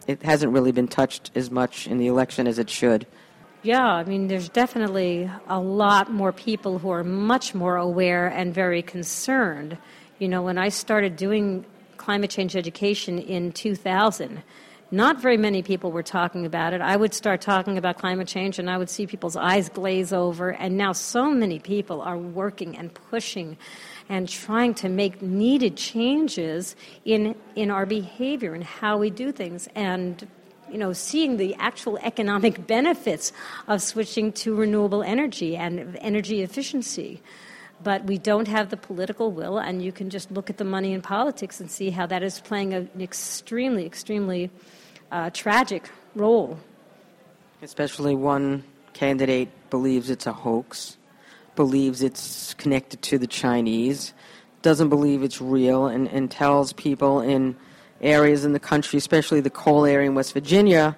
it 0.08 0.24
hasn't 0.24 0.54
really 0.54 0.72
been 0.72 0.88
touched 0.88 1.32
as 1.36 1.52
much 1.52 1.88
in 1.88 1.98
the 1.98 2.08
election 2.08 2.48
as 2.48 2.58
it 2.58 2.70
should? 2.70 3.06
Yeah, 3.64 3.86
I 3.86 4.04
mean, 4.04 4.28
there's 4.28 4.50
definitely 4.50 5.30
a 5.48 5.60
lot 5.60 6.12
more 6.12 6.32
people 6.32 6.80
who 6.80 6.90
are 6.90 7.04
much 7.04 7.54
more 7.54 7.76
aware 7.76 8.28
and 8.28 8.54
very 8.54 8.82
concerned. 8.82 9.78
You 10.20 10.28
know, 10.30 10.42
when 10.42 10.58
I 10.58 10.70
started 10.70 11.16
doing 11.16 11.66
climate 11.98 12.30
change 12.30 12.56
education 12.56 13.20
in 13.20 13.52
2000, 13.52 14.42
Not 14.90 15.22
very 15.22 15.36
many 15.36 15.64
people 15.64 15.92
were 15.92 16.04
talking 16.04 16.46
about 16.46 16.72
it. 16.72 16.80
I 16.80 16.96
would 16.96 17.14
start 17.14 17.42
talking 17.42 17.78
about 17.78 17.98
climate 17.98 18.28
change 18.28 18.58
and 18.58 18.70
I 18.70 18.78
would 18.78 18.90
see 18.90 19.06
people's 19.06 19.36
eyes 19.36 19.68
glaze 19.68 20.14
over. 20.14 20.52
And 20.52 20.78
now 20.78 20.94
so 20.94 21.30
many 21.30 21.60
people 21.60 22.02
are 22.02 22.18
working 22.18 22.78
and 22.78 22.94
pushing 22.94 23.58
and 24.08 24.30
trying 24.30 24.74
to 24.76 24.88
make 24.88 25.22
needed 25.22 25.76
changes 25.76 26.76
in, 27.04 27.36
in 27.56 27.70
our 27.70 27.86
behavior 27.86 28.54
and 28.54 28.64
how 28.64 28.98
we 28.98 29.10
do 29.10 29.34
things. 29.34 29.68
And 29.76 30.26
you 30.72 30.78
know, 30.78 30.94
seeing 30.94 31.36
the 31.36 31.56
actual 31.56 31.98
economic 31.98 32.66
benefits 32.68 33.34
of 33.68 33.82
switching 33.82 34.32
to 34.34 34.56
renewable 34.56 35.04
energy 35.04 35.58
and 35.58 35.98
energy 36.02 36.42
efficiency 36.42 37.22
but 37.84 38.04
we 38.06 38.18
don't 38.18 38.48
have 38.48 38.70
the 38.70 38.78
political 38.78 39.32
will, 39.32 39.58
and 39.58 39.84
you 39.84 39.92
can 39.92 40.10
just 40.10 40.32
look 40.32 40.50
at 40.50 40.58
the 40.58 40.64
money 40.64 40.94
in 40.94 41.02
politics 41.02 41.60
and 41.60 41.70
see 41.70 41.92
how 41.92 42.06
that 42.08 42.24
is 42.24 42.40
playing 42.40 42.74
an 42.74 42.90
extremely, 43.00 43.86
extremely 43.86 44.50
uh, 45.12 45.30
tragic 45.32 45.90
role. 46.16 46.60
Especially 47.62 48.16
one 48.16 48.64
candidate 48.94 49.50
believes 49.70 50.10
it's 50.10 50.28
a 50.28 50.34
hoax, 50.34 50.98
believes 51.56 52.02
it's 52.02 52.54
connected 52.56 53.02
to 53.04 53.18
the 53.18 53.28
Chinese, 53.28 54.14
doesn't 54.62 54.90
believe 54.90 55.24
it's 55.24 55.42
real, 55.42 55.88
and, 55.88 56.08
and 56.10 56.30
tells 56.30 56.74
people 56.74 57.22
in 57.22 57.56
areas 58.02 58.46
in 58.46 58.54
the 58.54 58.60
country, 58.60 58.98
especially 58.98 59.42
the 59.42 59.50
coal 59.50 59.86
area 59.86 60.08
in 60.08 60.16
West 60.16 60.34
Virginia, 60.34 60.96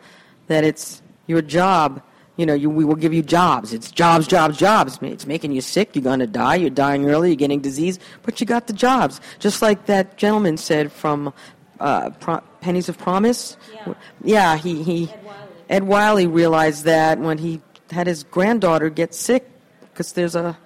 that 0.48 0.64
it's 0.64 1.02
your 1.28 1.42
job 1.42 2.02
you 2.40 2.46
know, 2.46 2.54
you, 2.54 2.70
we 2.70 2.86
will 2.86 2.96
give 2.96 3.14
you 3.14 3.22
jobs. 3.22 3.74
It's 3.74 3.92
jobs, 3.92 4.26
jobs, 4.26 4.58
jobs. 4.58 4.98
It's 5.02 5.26
making 5.26 5.52
you 5.52 5.60
sick. 5.60 5.94
You're 5.94 6.06
going 6.06 6.22
to 6.22 6.28
die. 6.28 6.56
You're 6.56 6.70
dying 6.70 7.06
early. 7.06 7.32
You're 7.32 7.36
getting 7.36 7.60
disease. 7.60 8.00
But 8.24 8.40
you 8.40 8.48
got 8.48 8.68
the 8.68 8.72
jobs. 8.72 9.20
Just 9.40 9.62
like 9.62 9.88
that 9.88 10.16
gentleman 10.16 10.56
said 10.56 10.90
from 10.90 11.34
uh, 11.80 12.10
Pro- 12.12 12.42
Pennies 12.62 12.90
of 12.90 12.98
Promise. 12.98 13.58
Yeah, 13.74 13.94
yeah 14.24 14.58
he, 14.58 14.84
he 14.84 15.04
Ed 15.10 15.24
Wiley. 15.24 15.48
Ed 15.70 15.84
Wiley 15.84 16.28
realized 16.28 16.84
that 16.86 17.20
when 17.20 17.38
he 17.38 17.62
had 17.92 18.08
his 18.08 18.24
granddaughter 18.24 18.90
get 18.90 19.14
sick 19.14 19.50
because 19.82 20.14
there's 20.14 20.36
a 20.36 20.58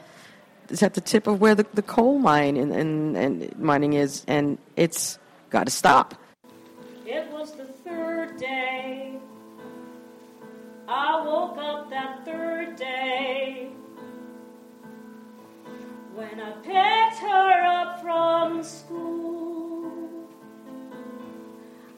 it's 0.69 0.81
at 0.81 0.93
the 0.93 1.01
tip 1.01 1.27
of 1.27 1.41
where 1.41 1.55
the, 1.55 1.65
the 1.73 1.81
coal 1.81 2.17
mine 2.19 2.57
and, 2.57 2.71
and, 2.71 3.17
and 3.17 3.59
mining 3.59 3.93
is, 3.93 4.23
and 4.27 4.57
it's 4.75 5.19
got 5.49 5.65
to 5.65 5.71
stop. 5.71 6.15
It 7.05 7.29
was 7.31 7.53
the 7.55 7.65
third 7.65 8.37
day 8.37 9.19
I 10.87 11.23
woke 11.25 11.57
up 11.57 11.89
that 11.89 12.25
third 12.25 12.75
day 12.75 13.69
when 16.15 16.39
I 16.39 16.51
picked 16.61 17.19
her 17.21 17.65
up 17.65 18.01
from 18.01 18.63
school. 18.63 19.42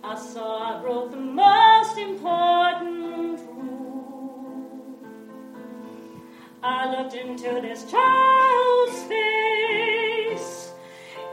I 0.07 0.13
saw 0.15 0.77
I 0.77 0.81
broke 0.81 1.09
the 1.09 1.17
most 1.17 1.97
important 1.97 3.39
rule. 3.57 4.99
I 6.61 6.95
looked 6.95 7.15
into 7.15 7.59
this 7.59 7.89
child's 7.89 9.01
face, 9.09 10.73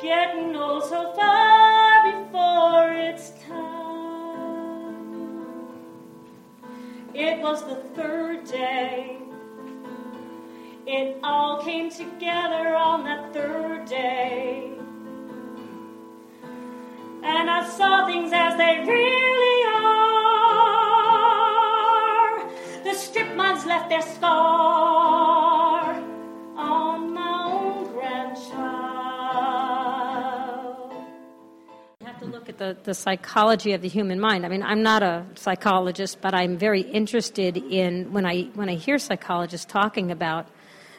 getting 0.01 0.57
old 0.57 0.85
so 0.85 1.13
far 1.13 2.25
before 2.25 2.93
its 2.95 3.33
time. 3.47 4.97
It 7.13 7.41
was 7.43 7.63
the 7.67 7.77
third 7.95 8.47
day. 8.47 9.19
It 10.87 11.19
all 11.23 11.63
came 11.63 11.91
together 11.91 12.75
on 12.75 13.05
that 13.05 13.35
third 13.35 13.85
day. 13.85 14.73
And 17.25 17.49
I 17.49 17.69
saw 17.71 18.05
things 18.07 18.33
as 18.33 18.57
they 18.57 18.85
really 18.85 19.67
are. 19.67 20.03
The 22.83 22.95
strip 22.95 23.37
mines 23.37 23.65
left 23.65 23.89
their 23.91 24.03
scar 24.03 25.95
on 26.57 27.15
my 27.15 27.45
own 27.45 27.93
grandchild. 27.93 28.53
You 32.01 32.07
have 32.07 32.19
to 32.19 32.27
look 32.27 32.49
at 32.49 32.59
the, 32.59 32.77
the 32.83 32.95
psychology 32.95 33.73
of 33.73 33.83
the 33.83 33.89
human 33.89 34.19
mind. 34.19 34.45
I 34.45 34.49
mean, 34.49 34.65
I'm 34.65 34.83
not 34.83 35.05
a 35.05 35.25
psychologist, 35.37 36.21
but 36.21 36.35
I'm 36.35 36.57
very 36.59 36.81
interested 36.81 37.57
in 37.57 38.13
when 38.13 38.27
I 38.27 38.49
when 38.55 38.69
I 38.69 38.75
hear 38.75 38.99
psychologists 38.99 39.65
talking 39.67 40.11
about 40.11 40.49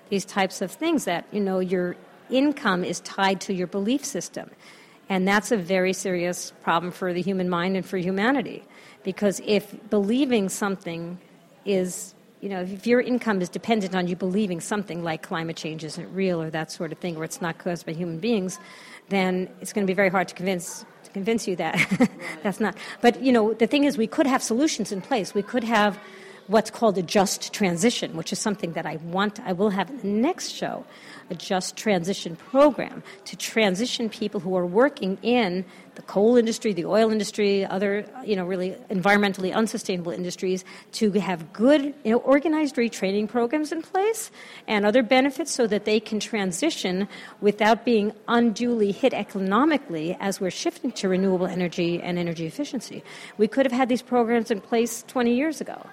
these 0.10 0.24
types 0.24 0.62
of 0.62 0.72
things 0.72 1.03
that 1.03 1.25
you 1.32 1.42
know 1.42 1.60
your 1.60 1.98
income 2.30 2.86
is 2.86 3.01
tied 3.01 3.42
to 3.42 3.53
your 3.53 3.68
belief 3.68 4.06
system, 4.06 4.50
and 5.13 5.27
that's 5.27 5.51
a 5.51 5.58
very 5.58 5.93
serious 5.93 6.51
problem 6.63 6.91
for 6.91 7.13
the 7.13 7.22
human 7.22 7.48
mind 7.48 7.77
and 7.77 7.86
for 7.86 7.98
humanity, 8.00 8.63
because 9.03 9.39
if 9.46 9.63
believing 9.91 10.50
something 10.50 11.20
is 11.65 12.15
you 12.41 12.50
know, 12.50 12.62
if 12.63 12.88
your 12.88 13.00
income 13.00 13.39
is 13.39 13.48
dependent 13.48 13.96
on 13.96 14.08
you 14.08 14.15
believing 14.15 14.60
something 14.60 15.03
like 15.03 15.22
climate 15.22 15.55
change 15.55 15.84
isn't 15.84 16.13
real 16.13 16.41
or 16.41 16.50
that 16.50 16.72
sort 16.72 16.91
of 16.91 16.98
thing, 16.98 17.15
or 17.15 17.24
it's 17.24 17.41
not 17.41 17.60
caused 17.60 17.86
by 17.86 17.93
human 17.93 18.17
beings, 18.17 18.60
then 19.10 19.48
it's 19.62 19.72
going 19.72 19.86
to 19.86 19.89
be 19.89 19.93
very 19.93 20.10
hard 20.10 20.27
to 20.29 20.36
convince 20.36 20.84
convince 21.13 21.48
you 21.48 21.55
that 21.58 21.75
that's 22.43 22.60
not. 22.60 22.75
But 23.01 23.22
you 23.22 23.32
know, 23.32 23.53
the 23.53 23.67
thing 23.67 23.84
is, 23.84 24.00
we 24.00 24.08
could 24.08 24.25
have 24.25 24.41
solutions 24.41 24.91
in 24.91 25.00
place. 25.00 25.36
We 25.36 25.43
could 25.43 25.63
have 25.63 26.00
what's 26.47 26.69
called 26.69 26.97
a 26.97 27.01
just 27.01 27.53
transition, 27.53 28.15
which 28.15 28.33
is 28.33 28.39
something 28.39 28.73
that 28.73 28.85
I 28.85 28.97
want. 28.97 29.39
I 29.39 29.53
will 29.53 29.69
have 29.69 29.89
in 29.89 29.97
the 29.97 30.07
next 30.07 30.50
show, 30.50 30.85
a 31.29 31.35
just 31.35 31.75
transition 31.75 32.35
program 32.35 33.03
to 33.25 33.35
transition 33.35 34.09
people 34.09 34.39
who 34.39 34.55
are 34.55 34.65
working 34.65 35.17
in 35.21 35.65
the 35.95 36.01
coal 36.01 36.38
industry, 36.38 36.73
the 36.73 36.85
oil 36.85 37.12
industry, 37.12 37.65
other 37.65 38.05
you 38.25 38.35
know 38.35 38.45
really 38.45 38.71
environmentally 38.89 39.53
unsustainable 39.53 40.12
industries 40.12 40.65
to 40.93 41.12
have 41.12 41.53
good 41.53 41.93
you 42.03 42.12
know, 42.12 42.17
organized 42.17 42.75
retraining 42.75 43.27
programs 43.27 43.71
in 43.71 43.81
place 43.81 44.31
and 44.67 44.85
other 44.85 45.03
benefits 45.03 45.51
so 45.51 45.67
that 45.67 45.85
they 45.85 46.00
can 46.00 46.19
transition 46.19 47.07
without 47.41 47.85
being 47.85 48.12
unduly 48.27 48.91
hit 48.91 49.13
economically 49.13 50.17
as 50.19 50.41
we're 50.41 50.51
shifting 50.51 50.91
to 50.91 51.07
renewable 51.07 51.47
energy 51.47 52.01
and 52.01 52.17
energy 52.17 52.45
efficiency. 52.45 53.03
We 53.38 53.47
could 53.47 53.65
have 53.65 53.73
had 53.73 53.88
these 53.88 54.01
programs 54.01 54.51
in 54.51 54.62
place 54.62 55.03
20 55.07 55.33
years 55.33 55.62
ago. 55.62 55.85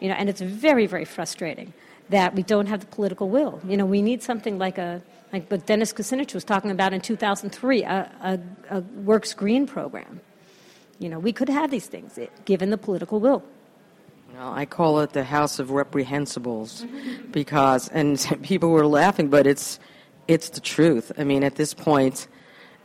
You 0.00 0.08
know, 0.08 0.14
and 0.14 0.28
it's 0.28 0.40
very, 0.40 0.86
very 0.86 1.04
frustrating 1.04 1.72
that 2.08 2.34
we 2.34 2.42
don't 2.42 2.66
have 2.66 2.80
the 2.80 2.86
political 2.86 3.28
will. 3.28 3.60
You 3.66 3.76
know, 3.76 3.86
we 3.86 4.02
need 4.02 4.22
something 4.22 4.58
like 4.58 4.78
a 4.78 5.02
like 5.32 5.48
what 5.50 5.66
Dennis 5.66 5.92
Kucinich 5.92 6.34
was 6.34 6.42
talking 6.42 6.72
about 6.72 6.92
in 6.92 7.00
2003, 7.00 7.84
a, 7.84 8.10
a, 8.70 8.76
a 8.76 8.80
Works 8.80 9.32
Green 9.32 9.66
program. 9.66 10.20
You 10.98 11.08
know, 11.08 11.18
we 11.18 11.32
could 11.32 11.48
have 11.48 11.70
these 11.70 11.86
things 11.86 12.18
eh, 12.18 12.26
given 12.44 12.70
the 12.70 12.78
political 12.78 13.20
will. 13.20 13.44
I 14.38 14.64
call 14.64 15.00
it 15.00 15.12
the 15.12 15.24
House 15.24 15.58
of 15.58 15.68
Reprehensibles 15.68 16.86
because, 17.30 17.88
and 17.88 18.18
people 18.42 18.70
were 18.70 18.86
laughing, 18.86 19.28
but 19.28 19.46
it's 19.46 19.78
it's 20.28 20.50
the 20.50 20.60
truth. 20.60 21.12
I 21.18 21.24
mean, 21.24 21.44
at 21.44 21.56
this 21.56 21.74
point, 21.74 22.28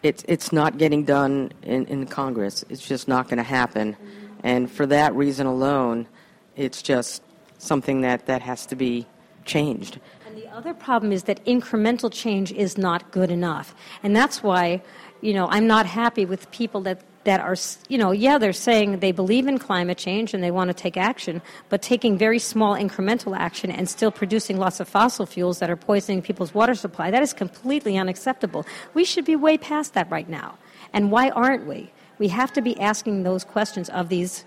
it's 0.04 0.24
it's 0.28 0.52
not 0.52 0.78
getting 0.78 1.06
done 1.06 1.52
in, 1.62 1.86
in 1.86 2.08
Congress. 2.08 2.66
It's 2.70 2.86
just 2.86 3.08
not 3.08 3.28
going 3.28 3.38
to 3.38 3.44
happen, 3.44 3.96
and 4.44 4.70
for 4.70 4.86
that 4.88 5.16
reason 5.16 5.48
alone, 5.48 6.08
it's 6.56 6.82
just 6.82 7.22
something 7.58 8.02
that 8.02 8.26
that 8.26 8.42
has 8.42 8.66
to 8.68 8.76
be 8.76 9.06
changed. 9.46 10.00
And 10.26 10.36
the 10.38 10.48
other 10.50 10.74
problem 10.74 11.12
is 11.12 11.24
that 11.24 11.44
incremental 11.46 12.12
change 12.12 12.52
is 12.52 12.78
not 12.78 13.12
good 13.12 13.32
enough. 13.32 13.76
And 14.04 14.16
that's 14.16 14.44
why, 14.44 14.82
you 15.22 15.34
know, 15.34 15.48
I'm 15.50 15.68
not 15.68 15.86
happy 15.86 16.26
with 16.26 16.50
people 16.52 16.82
that, 16.82 17.02
that 17.24 17.40
are, 17.40 17.56
you 17.88 17.98
know, 17.98 18.12
yeah, 18.12 18.38
they're 18.38 18.54
saying 18.54 19.00
they 19.00 19.12
believe 19.12 19.48
in 19.48 19.58
climate 19.58 19.98
change 19.98 20.34
and 20.34 20.44
they 20.44 20.52
want 20.52 20.70
to 20.70 20.74
take 20.74 20.98
action, 20.98 21.42
but 21.70 21.82
taking 21.82 22.18
very 22.18 22.40
small 22.40 22.76
incremental 22.76 23.38
action 23.38 23.72
and 23.72 23.90
still 23.90 24.12
producing 24.12 24.58
lots 24.58 24.80
of 24.80 24.88
fossil 24.88 25.26
fuels 25.26 25.60
that 25.60 25.70
are 25.70 25.76
poisoning 25.76 26.22
people's 26.22 26.54
water 26.54 26.76
supply, 26.76 27.12
that 27.12 27.24
is 27.24 27.34
completely 27.34 27.98
unacceptable. 27.98 28.66
We 28.94 29.06
should 29.06 29.26
be 29.26 29.36
way 29.36 29.58
past 29.58 29.94
that 29.94 30.10
right 30.12 30.30
now. 30.30 30.58
And 30.92 31.12
why 31.12 31.30
aren't 31.30 31.66
we? 31.66 31.92
We 32.18 32.30
have 32.30 32.54
to 32.54 32.62
be 32.62 32.80
asking 32.80 33.24
those 33.24 33.44
questions 33.44 33.90
of 33.90 34.10
these 34.10 34.46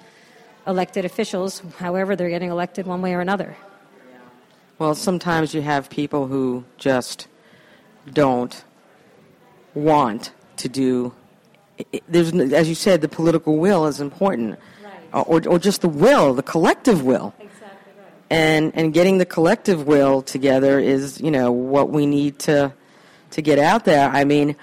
elected 0.69 1.05
officials, 1.05 1.63
however 1.79 2.15
they're 2.15 2.29
getting 2.29 2.51
elected 2.51 2.87
one 2.87 3.03
way 3.03 3.15
or 3.15 3.21
another. 3.21 3.57
Well, 4.79 4.95
sometimes 4.95 5.55
you 5.55 5.63
have 5.63 5.91
people 5.91 6.29
who 6.29 6.65
just 6.77 7.27
don't 8.13 8.65
want 9.75 10.33
to 10.59 10.69
do. 10.69 11.13
There's, 12.09 12.33
as 12.33 12.69
you 12.69 12.77
said, 12.77 13.01
the 13.01 13.09
political 13.09 13.57
will 13.57 13.87
is 13.87 14.01
important, 14.01 14.59
Right. 14.85 14.93
Uh, 15.13 15.23
or, 15.23 15.43
or 15.49 15.59
just 15.59 15.81
the 15.81 15.89
will, 15.89 16.35
the 16.35 16.43
collective 16.43 17.03
will. 17.03 17.35
Exactly 17.41 17.93
right. 17.99 18.13
and 18.31 18.73
and 18.77 18.95
getting 18.95 19.19
the 19.19 19.27
collective 19.27 19.87
will 19.87 20.23
together 20.23 20.79
is 20.79 21.21
you 21.21 21.31
know 21.31 21.51
what 21.51 21.91
we 21.91 22.07
need 22.07 22.39
to 22.41 22.73
to 23.31 23.43
get 23.43 23.59
out 23.59 23.85
there 23.85 24.09
i 24.11 24.25
mean 24.25 24.57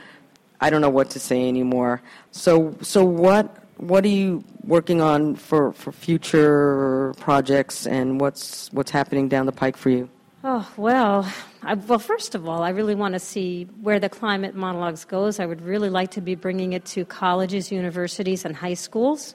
i 0.60 0.70
don't 0.72 0.82
know 0.82 0.90
what 0.90 1.12
to 1.12 1.20
say 1.20 1.48
anymore 1.48 2.02
so 2.32 2.76
so 2.82 3.06
what 3.06 3.65
what 3.78 4.04
are 4.06 4.10
you 4.10 4.44
working 4.64 5.02
on 5.02 5.36
for 5.36 5.74
for 5.74 5.92
future 5.92 7.14
projects 7.20 7.86
and 7.86 8.20
what's 8.22 8.72
what's 8.74 8.92
happening 8.92 9.28
down 9.30 9.46
the 9.46 9.52
pike 9.52 9.78
for 9.78 9.90
you 9.90 10.10
Oh, 10.48 10.72
well, 10.78 11.28
I, 11.64 11.74
well, 11.74 11.98
first 11.98 12.36
of 12.36 12.48
all, 12.48 12.62
I 12.62 12.70
really 12.70 12.94
want 12.94 13.14
to 13.16 13.20
see 13.20 13.64
where 13.82 14.00
the 14.00 14.10
climate 14.10 14.54
monologues 14.54 15.04
goes. 15.04 15.40
I 15.40 15.48
would 15.48 15.60
really 15.64 15.90
like 15.90 16.12
to 16.12 16.22
be 16.22 16.36
bringing 16.36 16.74
it 16.74 16.86
to 16.94 17.04
colleges, 17.04 17.72
universities, 17.72 18.46
and 18.46 18.56
high 18.56 18.76
schools. 18.76 19.34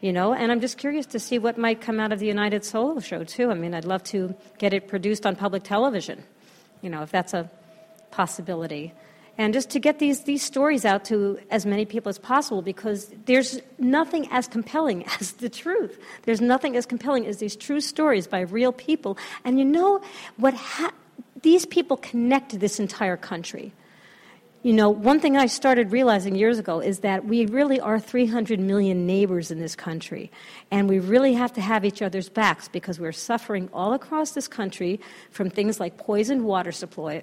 you 0.00 0.12
know 0.12 0.32
and 0.32 0.52
i'm 0.52 0.60
just 0.60 0.78
curious 0.78 1.06
to 1.06 1.18
see 1.18 1.38
what 1.38 1.58
might 1.58 1.80
come 1.80 1.98
out 1.98 2.12
of 2.12 2.18
the 2.20 2.26
united 2.26 2.64
solo 2.64 3.00
show 3.00 3.24
too 3.24 3.50
i 3.50 3.54
mean 3.54 3.74
i'd 3.74 3.84
love 3.84 4.02
to 4.04 4.32
get 4.58 4.72
it 4.72 4.86
produced 4.86 5.26
on 5.26 5.34
public 5.34 5.62
television 5.64 6.22
you 6.82 6.90
know 6.92 7.02
if 7.02 7.10
that's 7.10 7.34
a 7.34 7.50
possibility 8.12 8.92
and 9.38 9.54
just 9.54 9.70
to 9.70 9.78
get 9.78 10.00
these, 10.00 10.24
these 10.24 10.42
stories 10.42 10.84
out 10.84 11.04
to 11.06 11.38
as 11.48 11.64
many 11.64 11.86
people 11.86 12.10
as 12.10 12.18
possible 12.18 12.60
because 12.60 13.10
there's 13.24 13.62
nothing 13.78 14.28
as 14.32 14.48
compelling 14.48 15.06
as 15.20 15.32
the 15.34 15.48
truth. 15.48 15.98
There's 16.24 16.40
nothing 16.40 16.76
as 16.76 16.84
compelling 16.84 17.24
as 17.26 17.38
these 17.38 17.54
true 17.54 17.80
stories 17.80 18.26
by 18.26 18.40
real 18.40 18.72
people. 18.72 19.16
And 19.44 19.58
you 19.58 19.64
know 19.64 20.02
what? 20.36 20.54
Ha- 20.54 20.92
these 21.42 21.64
people 21.64 21.96
connect 21.96 22.58
this 22.58 22.80
entire 22.80 23.16
country. 23.16 23.72
You 24.64 24.72
know, 24.72 24.90
one 24.90 25.20
thing 25.20 25.36
I 25.36 25.46
started 25.46 25.92
realizing 25.92 26.34
years 26.34 26.58
ago 26.58 26.80
is 26.80 26.98
that 27.00 27.24
we 27.24 27.46
really 27.46 27.78
are 27.78 28.00
300 28.00 28.58
million 28.58 29.06
neighbors 29.06 29.52
in 29.52 29.60
this 29.60 29.76
country. 29.76 30.32
And 30.72 30.88
we 30.88 30.98
really 30.98 31.34
have 31.34 31.52
to 31.52 31.60
have 31.60 31.84
each 31.84 32.02
other's 32.02 32.28
backs 32.28 32.66
because 32.66 32.98
we're 32.98 33.12
suffering 33.12 33.70
all 33.72 33.92
across 33.92 34.32
this 34.32 34.48
country 34.48 35.00
from 35.30 35.48
things 35.48 35.78
like 35.78 35.96
poisoned 35.96 36.44
water 36.44 36.72
supply, 36.72 37.22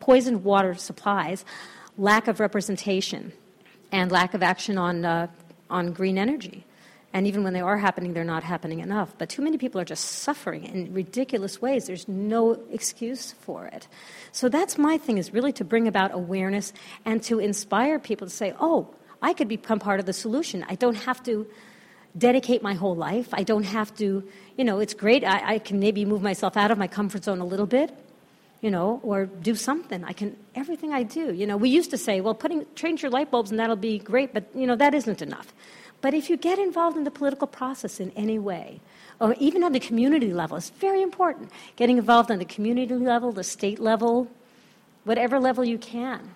poisoned 0.00 0.44
water 0.44 0.74
supplies, 0.74 1.44
lack 1.98 2.28
of 2.28 2.40
representation, 2.40 3.32
and 3.92 4.10
lack 4.10 4.34
of 4.34 4.42
action 4.42 4.78
on, 4.78 5.04
uh, 5.04 5.28
on 5.70 5.92
green 5.92 6.18
energy. 6.18 6.64
And 7.12 7.26
even 7.26 7.44
when 7.44 7.54
they 7.54 7.60
are 7.60 7.78
happening, 7.78 8.12
they're 8.12 8.24
not 8.24 8.42
happening 8.42 8.80
enough. 8.80 9.16
But 9.16 9.30
too 9.30 9.40
many 9.40 9.56
people 9.56 9.80
are 9.80 9.86
just 9.86 10.04
suffering 10.04 10.64
in 10.64 10.92
ridiculous 10.92 11.62
ways. 11.62 11.86
There's 11.86 12.06
no 12.06 12.60
excuse 12.70 13.32
for 13.40 13.66
it. 13.66 13.88
So 14.32 14.50
that's 14.50 14.76
my 14.76 14.98
thing 14.98 15.16
is 15.16 15.32
really 15.32 15.52
to 15.52 15.64
bring 15.64 15.88
about 15.88 16.12
awareness 16.12 16.74
and 17.06 17.22
to 17.22 17.38
inspire 17.38 17.98
people 17.98 18.26
to 18.26 18.32
say, 18.32 18.54
oh, 18.60 18.94
I 19.22 19.32
could 19.32 19.48
become 19.48 19.78
part 19.78 19.98
of 19.98 20.04
the 20.04 20.12
solution. 20.12 20.66
I 20.68 20.74
don't 20.74 20.96
have 20.96 21.22
to 21.22 21.46
dedicate 22.18 22.62
my 22.62 22.74
whole 22.74 22.94
life. 22.94 23.28
I 23.32 23.44
don't 23.44 23.64
have 23.64 23.94
to, 23.96 24.22
you 24.58 24.64
know, 24.64 24.78
it's 24.80 24.94
great. 24.94 25.24
I, 25.24 25.54
I 25.54 25.58
can 25.58 25.80
maybe 25.80 26.04
move 26.04 26.20
myself 26.20 26.56
out 26.56 26.70
of 26.70 26.76
my 26.76 26.86
comfort 26.86 27.24
zone 27.24 27.40
a 27.40 27.46
little 27.46 27.66
bit 27.66 27.96
you 28.66 28.72
know, 28.72 28.98
or 29.04 29.26
do 29.26 29.54
something. 29.54 30.02
I 30.02 30.12
can, 30.12 30.36
everything 30.56 30.92
I 30.92 31.04
do. 31.04 31.32
You 31.32 31.46
know, 31.46 31.56
we 31.56 31.68
used 31.68 31.88
to 31.92 31.96
say, 31.96 32.20
well, 32.20 32.34
putting, 32.34 32.66
change 32.74 33.00
your 33.00 33.12
light 33.12 33.30
bulbs 33.30 33.52
and 33.52 33.60
that'll 33.60 33.76
be 33.76 34.00
great, 34.00 34.34
but, 34.34 34.42
you 34.56 34.66
know, 34.66 34.74
that 34.74 34.92
isn't 34.92 35.22
enough. 35.22 35.54
But 36.00 36.14
if 36.14 36.28
you 36.28 36.36
get 36.36 36.58
involved 36.58 36.96
in 36.96 37.04
the 37.04 37.12
political 37.12 37.46
process 37.46 38.00
in 38.00 38.10
any 38.16 38.40
way, 38.40 38.80
or 39.20 39.36
even 39.38 39.62
on 39.62 39.70
the 39.70 39.78
community 39.78 40.32
level, 40.32 40.56
it's 40.56 40.70
very 40.70 41.00
important. 41.00 41.52
Getting 41.76 41.96
involved 41.96 42.28
on 42.32 42.40
the 42.40 42.44
community 42.44 42.92
level, 42.92 43.30
the 43.30 43.44
state 43.44 43.78
level, 43.78 44.26
whatever 45.04 45.38
level 45.38 45.64
you 45.64 45.78
can. 45.78 46.34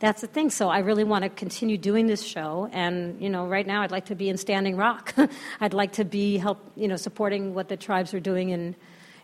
That's 0.00 0.22
the 0.22 0.26
thing. 0.26 0.50
So 0.50 0.70
I 0.70 0.80
really 0.80 1.04
want 1.04 1.22
to 1.22 1.30
continue 1.30 1.78
doing 1.78 2.08
this 2.08 2.24
show, 2.24 2.68
and 2.72 3.22
you 3.22 3.30
know, 3.30 3.46
right 3.46 3.66
now 3.66 3.82
I'd 3.82 3.92
like 3.92 4.06
to 4.06 4.16
be 4.16 4.28
in 4.28 4.38
Standing 4.38 4.76
Rock. 4.76 5.14
I'd 5.60 5.74
like 5.74 5.92
to 5.92 6.04
be 6.04 6.36
help, 6.36 6.58
you 6.74 6.88
know, 6.88 6.96
supporting 6.96 7.54
what 7.54 7.68
the 7.68 7.76
tribes 7.76 8.12
are 8.12 8.18
doing 8.18 8.48
in 8.48 8.74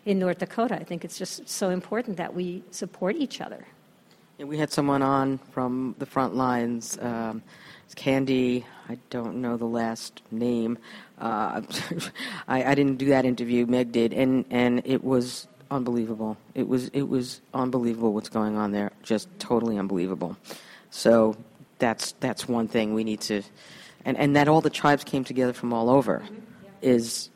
in 0.07 0.19
North 0.19 0.39
Dakota. 0.39 0.75
I 0.75 0.83
think 0.83 1.03
it's 1.03 1.17
just 1.17 1.47
so 1.49 1.69
important 1.69 2.15
that 2.17 2.33
we 2.33 2.63
support 2.71 3.17
each 3.17 3.41
other. 3.41 3.67
Yeah, 4.37 4.45
we 4.45 4.57
had 4.57 4.71
someone 4.71 5.01
on 5.01 5.37
from 5.51 5.95
the 5.99 6.05
front 6.05 6.33
lines. 6.33 6.97
Um, 7.01 7.43
Candy, 7.95 8.65
I 8.89 8.97
don't 9.09 9.41
know 9.41 9.57
the 9.57 9.65
last 9.65 10.21
name. 10.31 10.77
Uh, 11.19 11.61
I, 12.47 12.63
I, 12.63 12.75
didn't 12.75 12.97
do 12.97 13.07
that 13.07 13.25
interview. 13.25 13.65
Meg 13.65 13.91
did, 13.91 14.13
and 14.13 14.45
and 14.49 14.81
it 14.85 15.03
was 15.03 15.47
unbelievable. 15.71 16.37
It 16.53 16.67
was 16.67 16.89
it 16.89 17.03
was 17.03 17.41
unbelievable 17.53 18.13
what's 18.13 18.29
going 18.29 18.55
on 18.55 18.71
there. 18.71 18.91
Just 19.03 19.27
totally 19.39 19.77
unbelievable. 19.77 20.37
So 20.91 21.35
that's 21.79 22.13
that's 22.19 22.47
one 22.47 22.67
thing 22.67 22.93
we 22.93 23.03
need 23.03 23.21
to, 23.21 23.41
and 24.05 24.15
and 24.17 24.35
that 24.35 24.47
all 24.47 24.61
the 24.61 24.69
tribes 24.69 25.03
came 25.03 25.23
together 25.23 25.53
from 25.53 25.73
all 25.73 25.89
over, 25.89 26.19
mm-hmm. 26.19 26.35
is 26.81 27.29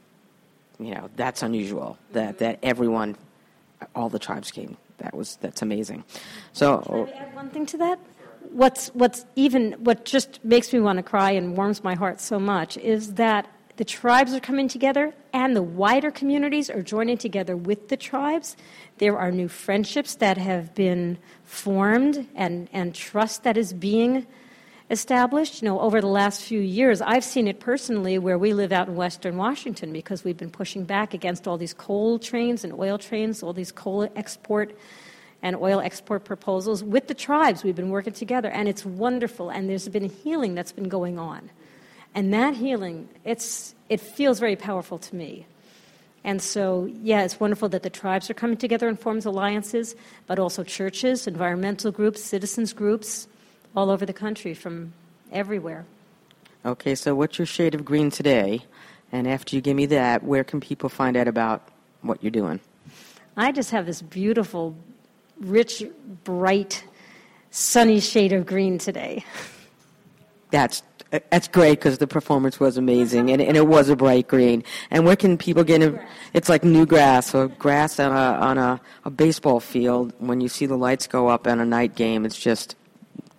you 0.81 0.93
know 0.93 1.09
that's 1.15 1.43
unusual 1.43 1.97
that 2.13 2.39
that 2.39 2.59
everyone 2.63 3.15
all 3.95 4.09
the 4.09 4.19
tribes 4.19 4.51
came. 4.51 4.77
That 4.97 5.15
was 5.15 5.37
that's 5.41 5.61
amazing. 5.61 6.03
So 6.53 6.81
Can 6.81 7.07
I 7.07 7.11
add 7.11 7.35
one 7.35 7.49
thing 7.49 7.65
to 7.67 7.77
that? 7.77 7.99
What's 8.51 8.89
what's 8.89 9.25
even 9.35 9.73
what 9.73 10.05
just 10.05 10.43
makes 10.43 10.73
me 10.73 10.79
want 10.79 10.97
to 10.97 11.03
cry 11.03 11.31
and 11.31 11.55
warms 11.55 11.83
my 11.83 11.95
heart 11.95 12.19
so 12.19 12.39
much 12.39 12.77
is 12.77 13.15
that 13.15 13.47
the 13.77 13.85
tribes 13.85 14.33
are 14.33 14.39
coming 14.39 14.67
together 14.67 15.13
and 15.33 15.55
the 15.55 15.63
wider 15.63 16.11
communities 16.11 16.69
are 16.69 16.81
joining 16.81 17.17
together 17.17 17.55
with 17.55 17.87
the 17.87 17.97
tribes. 17.97 18.57
There 18.97 19.17
are 19.17 19.31
new 19.31 19.47
friendships 19.47 20.15
that 20.15 20.37
have 20.37 20.75
been 20.75 21.17
formed 21.43 22.27
and 22.35 22.67
and 22.73 22.93
trust 22.93 23.43
that 23.43 23.57
is 23.57 23.73
being 23.73 24.27
established. 24.91 25.61
You 25.61 25.69
know, 25.69 25.79
over 25.79 26.01
the 26.01 26.07
last 26.07 26.41
few 26.43 26.59
years, 26.59 27.01
I've 27.01 27.23
seen 27.23 27.47
it 27.47 27.59
personally 27.59 28.19
where 28.19 28.37
we 28.37 28.53
live 28.53 28.71
out 28.71 28.87
in 28.87 28.95
Western 28.95 29.37
Washington 29.37 29.93
because 29.93 30.23
we've 30.23 30.37
been 30.37 30.51
pushing 30.51 30.83
back 30.83 31.13
against 31.13 31.47
all 31.47 31.57
these 31.57 31.73
coal 31.73 32.19
trains 32.19 32.63
and 32.63 32.73
oil 32.73 32.97
trains, 32.97 33.41
all 33.41 33.53
these 33.53 33.71
coal 33.71 34.07
export 34.15 34.77
and 35.41 35.55
oil 35.55 35.79
export 35.79 36.25
proposals 36.25 36.83
with 36.83 37.07
the 37.07 37.13
tribes. 37.13 37.63
We've 37.63 37.75
been 37.75 37.89
working 37.89 38.13
together, 38.13 38.49
and 38.49 38.67
it's 38.67 38.85
wonderful. 38.85 39.49
And 39.49 39.69
there's 39.69 39.87
been 39.87 40.09
healing 40.09 40.53
that's 40.53 40.73
been 40.73 40.89
going 40.89 41.17
on, 41.17 41.49
and 42.13 42.33
that 42.33 42.55
healing, 42.55 43.09
it's 43.23 43.73
it 43.89 43.99
feels 43.99 44.39
very 44.39 44.55
powerful 44.55 44.97
to 44.99 45.15
me. 45.15 45.47
And 46.23 46.39
so, 46.39 46.87
yeah, 47.01 47.23
it's 47.23 47.39
wonderful 47.39 47.69
that 47.69 47.81
the 47.81 47.89
tribes 47.89 48.29
are 48.29 48.35
coming 48.35 48.57
together 48.57 48.87
and 48.87 48.99
forms 48.99 49.25
alliances, 49.25 49.95
but 50.27 50.37
also 50.37 50.63
churches, 50.63 51.25
environmental 51.25 51.91
groups, 51.91 52.23
citizens 52.23 52.73
groups, 52.73 53.27
all 53.75 53.89
over 53.89 54.05
the 54.05 54.13
country 54.13 54.53
from 54.53 54.93
everywhere. 55.31 55.85
Okay, 56.65 56.95
so 56.95 57.15
what's 57.15 57.39
your 57.39 57.45
shade 57.45 57.73
of 57.73 57.83
green 57.83 58.11
today? 58.11 58.61
And 59.11 59.27
after 59.27 59.55
you 59.55 59.61
give 59.61 59.75
me 59.75 59.87
that, 59.87 60.23
where 60.23 60.43
can 60.43 60.59
people 60.59 60.89
find 60.89 61.17
out 61.17 61.27
about 61.27 61.67
what 62.01 62.21
you're 62.23 62.31
doing? 62.31 62.59
I 63.35 63.51
just 63.51 63.71
have 63.71 63.85
this 63.85 64.01
beautiful, 64.01 64.75
rich, 65.39 65.83
bright, 66.23 66.83
sunny 67.49 67.99
shade 67.99 68.31
of 68.33 68.45
green 68.45 68.77
today. 68.77 69.25
That's 70.51 70.83
that's 71.29 71.49
great 71.49 71.71
because 71.71 71.97
the 71.97 72.07
performance 72.07 72.57
was 72.57 72.77
amazing 72.77 73.31
and, 73.31 73.41
and 73.41 73.57
it 73.57 73.67
was 73.67 73.89
a 73.89 73.97
bright 73.97 74.29
green. 74.29 74.63
And 74.89 75.05
where 75.05 75.17
can 75.17 75.37
people 75.37 75.65
get 75.65 75.81
it? 75.81 75.99
It's 76.33 76.47
like 76.47 76.63
new 76.63 76.85
grass 76.85 77.35
or 77.35 77.49
grass 77.49 77.99
on 77.99 78.13
a 78.13 78.45
on 78.45 78.57
a, 78.57 78.81
a 79.03 79.09
baseball 79.09 79.59
field. 79.59 80.13
When 80.19 80.39
you 80.39 80.47
see 80.47 80.65
the 80.65 80.77
lights 80.77 81.07
go 81.07 81.27
up 81.27 81.47
on 81.47 81.59
a 81.59 81.65
night 81.65 81.95
game, 81.95 82.25
it's 82.25 82.39
just 82.39 82.75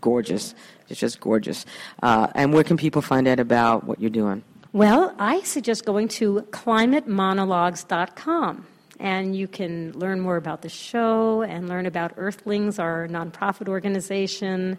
gorgeous. 0.03 0.55
It's 0.91 1.01
just 1.01 1.21
gorgeous. 1.21 1.65
Uh, 2.03 2.27
and 2.35 2.53
where 2.53 2.65
can 2.65 2.77
people 2.77 3.01
find 3.01 3.27
out 3.27 3.41
about 3.41 3.85
what 3.85 3.99
you're 3.99 4.11
doing? 4.11 4.45
Well, 4.75 5.15
I 5.19 5.41
suggest 5.43 5.87
going 5.87 6.09
to 6.09 6.43
climatemonologues.com. 6.51 8.67
And 9.01 9.35
you 9.35 9.49
can 9.49 9.99
learn 9.99 10.21
more 10.21 10.37
about 10.37 10.61
the 10.63 10.69
show 10.69 11.43
and 11.43 11.69
learn 11.69 11.87
about 11.87 12.15
Irthlingz, 12.17 12.79
our 12.79 13.09
nonprofit 13.09 13.69
organization, 13.69 14.79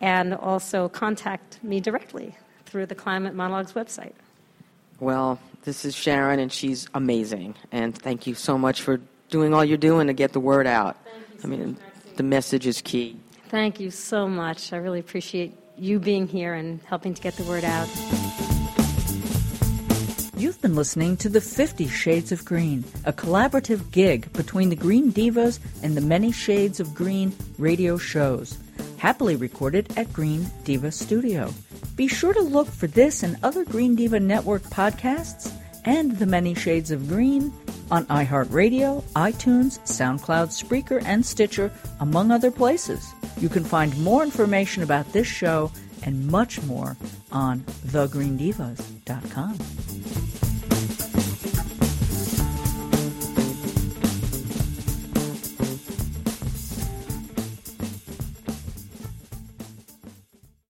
and 0.00 0.34
also 0.34 0.88
contact 0.88 1.62
me 1.64 1.80
directly 1.80 2.36
through 2.64 2.86
the 2.86 2.94
Climate 2.94 3.34
Monologues 3.34 3.72
website. 3.72 4.12
Well, 5.00 5.40
this 5.64 5.84
is 5.84 5.94
Sharon, 5.94 6.38
and 6.38 6.52
she's 6.52 6.86
amazing. 6.94 7.54
And 7.72 7.96
thank 7.96 8.26
you 8.26 8.34
so 8.34 8.56
much 8.56 8.82
for 8.82 9.00
doing 9.30 9.52
all 9.52 9.64
you're 9.64 9.78
doing 9.78 10.06
to 10.06 10.12
get 10.12 10.32
the 10.32 10.40
word 10.40 10.66
out. 10.66 10.96
I 11.42 11.46
mean, 11.46 11.76
the 12.16 12.22
message 12.22 12.66
is 12.66 12.80
key. 12.80 13.18
Thank 13.50 13.80
you 13.80 13.90
so 13.90 14.28
much. 14.28 14.72
I 14.72 14.76
really 14.76 15.00
appreciate 15.00 15.52
you 15.76 15.98
being 15.98 16.28
here 16.28 16.54
and 16.54 16.78
helping 16.84 17.14
to 17.14 17.20
get 17.20 17.34
the 17.34 17.42
word 17.42 17.64
out. 17.64 17.88
You've 20.36 20.62
been 20.62 20.76
listening 20.76 21.16
to 21.16 21.28
the 21.28 21.40
Fifty 21.40 21.88
Shades 21.88 22.30
of 22.30 22.44
Green, 22.44 22.84
a 23.04 23.12
collaborative 23.12 23.90
gig 23.90 24.32
between 24.34 24.68
the 24.68 24.76
Green 24.76 25.12
Divas 25.12 25.58
and 25.82 25.96
the 25.96 26.00
Many 26.00 26.30
Shades 26.30 26.78
of 26.78 26.94
Green 26.94 27.34
radio 27.58 27.98
shows, 27.98 28.56
happily 28.98 29.34
recorded 29.34 29.98
at 29.98 30.12
Green 30.12 30.46
Diva 30.62 30.92
Studio. 30.92 31.52
Be 31.96 32.06
sure 32.06 32.32
to 32.32 32.40
look 32.40 32.68
for 32.68 32.86
this 32.86 33.24
and 33.24 33.36
other 33.42 33.64
Green 33.64 33.96
Diva 33.96 34.20
Network 34.20 34.62
podcasts 34.62 35.52
and 35.84 36.16
the 36.20 36.26
Many 36.26 36.54
Shades 36.54 36.92
of 36.92 37.08
Green 37.08 37.52
on 37.90 38.06
iHeartRadio, 38.06 39.02
iTunes, 39.16 39.80
SoundCloud, 39.80 40.50
Spreaker, 40.50 41.02
and 41.04 41.26
Stitcher, 41.26 41.72
among 41.98 42.30
other 42.30 42.52
places. 42.52 43.12
You 43.40 43.48
can 43.48 43.64
find 43.64 43.96
more 43.98 44.22
information 44.22 44.82
about 44.82 45.12
this 45.12 45.26
show 45.26 45.72
and 46.02 46.26
much 46.28 46.62
more 46.62 46.96
on 47.32 47.60
thegreendivas.com. 47.86 49.58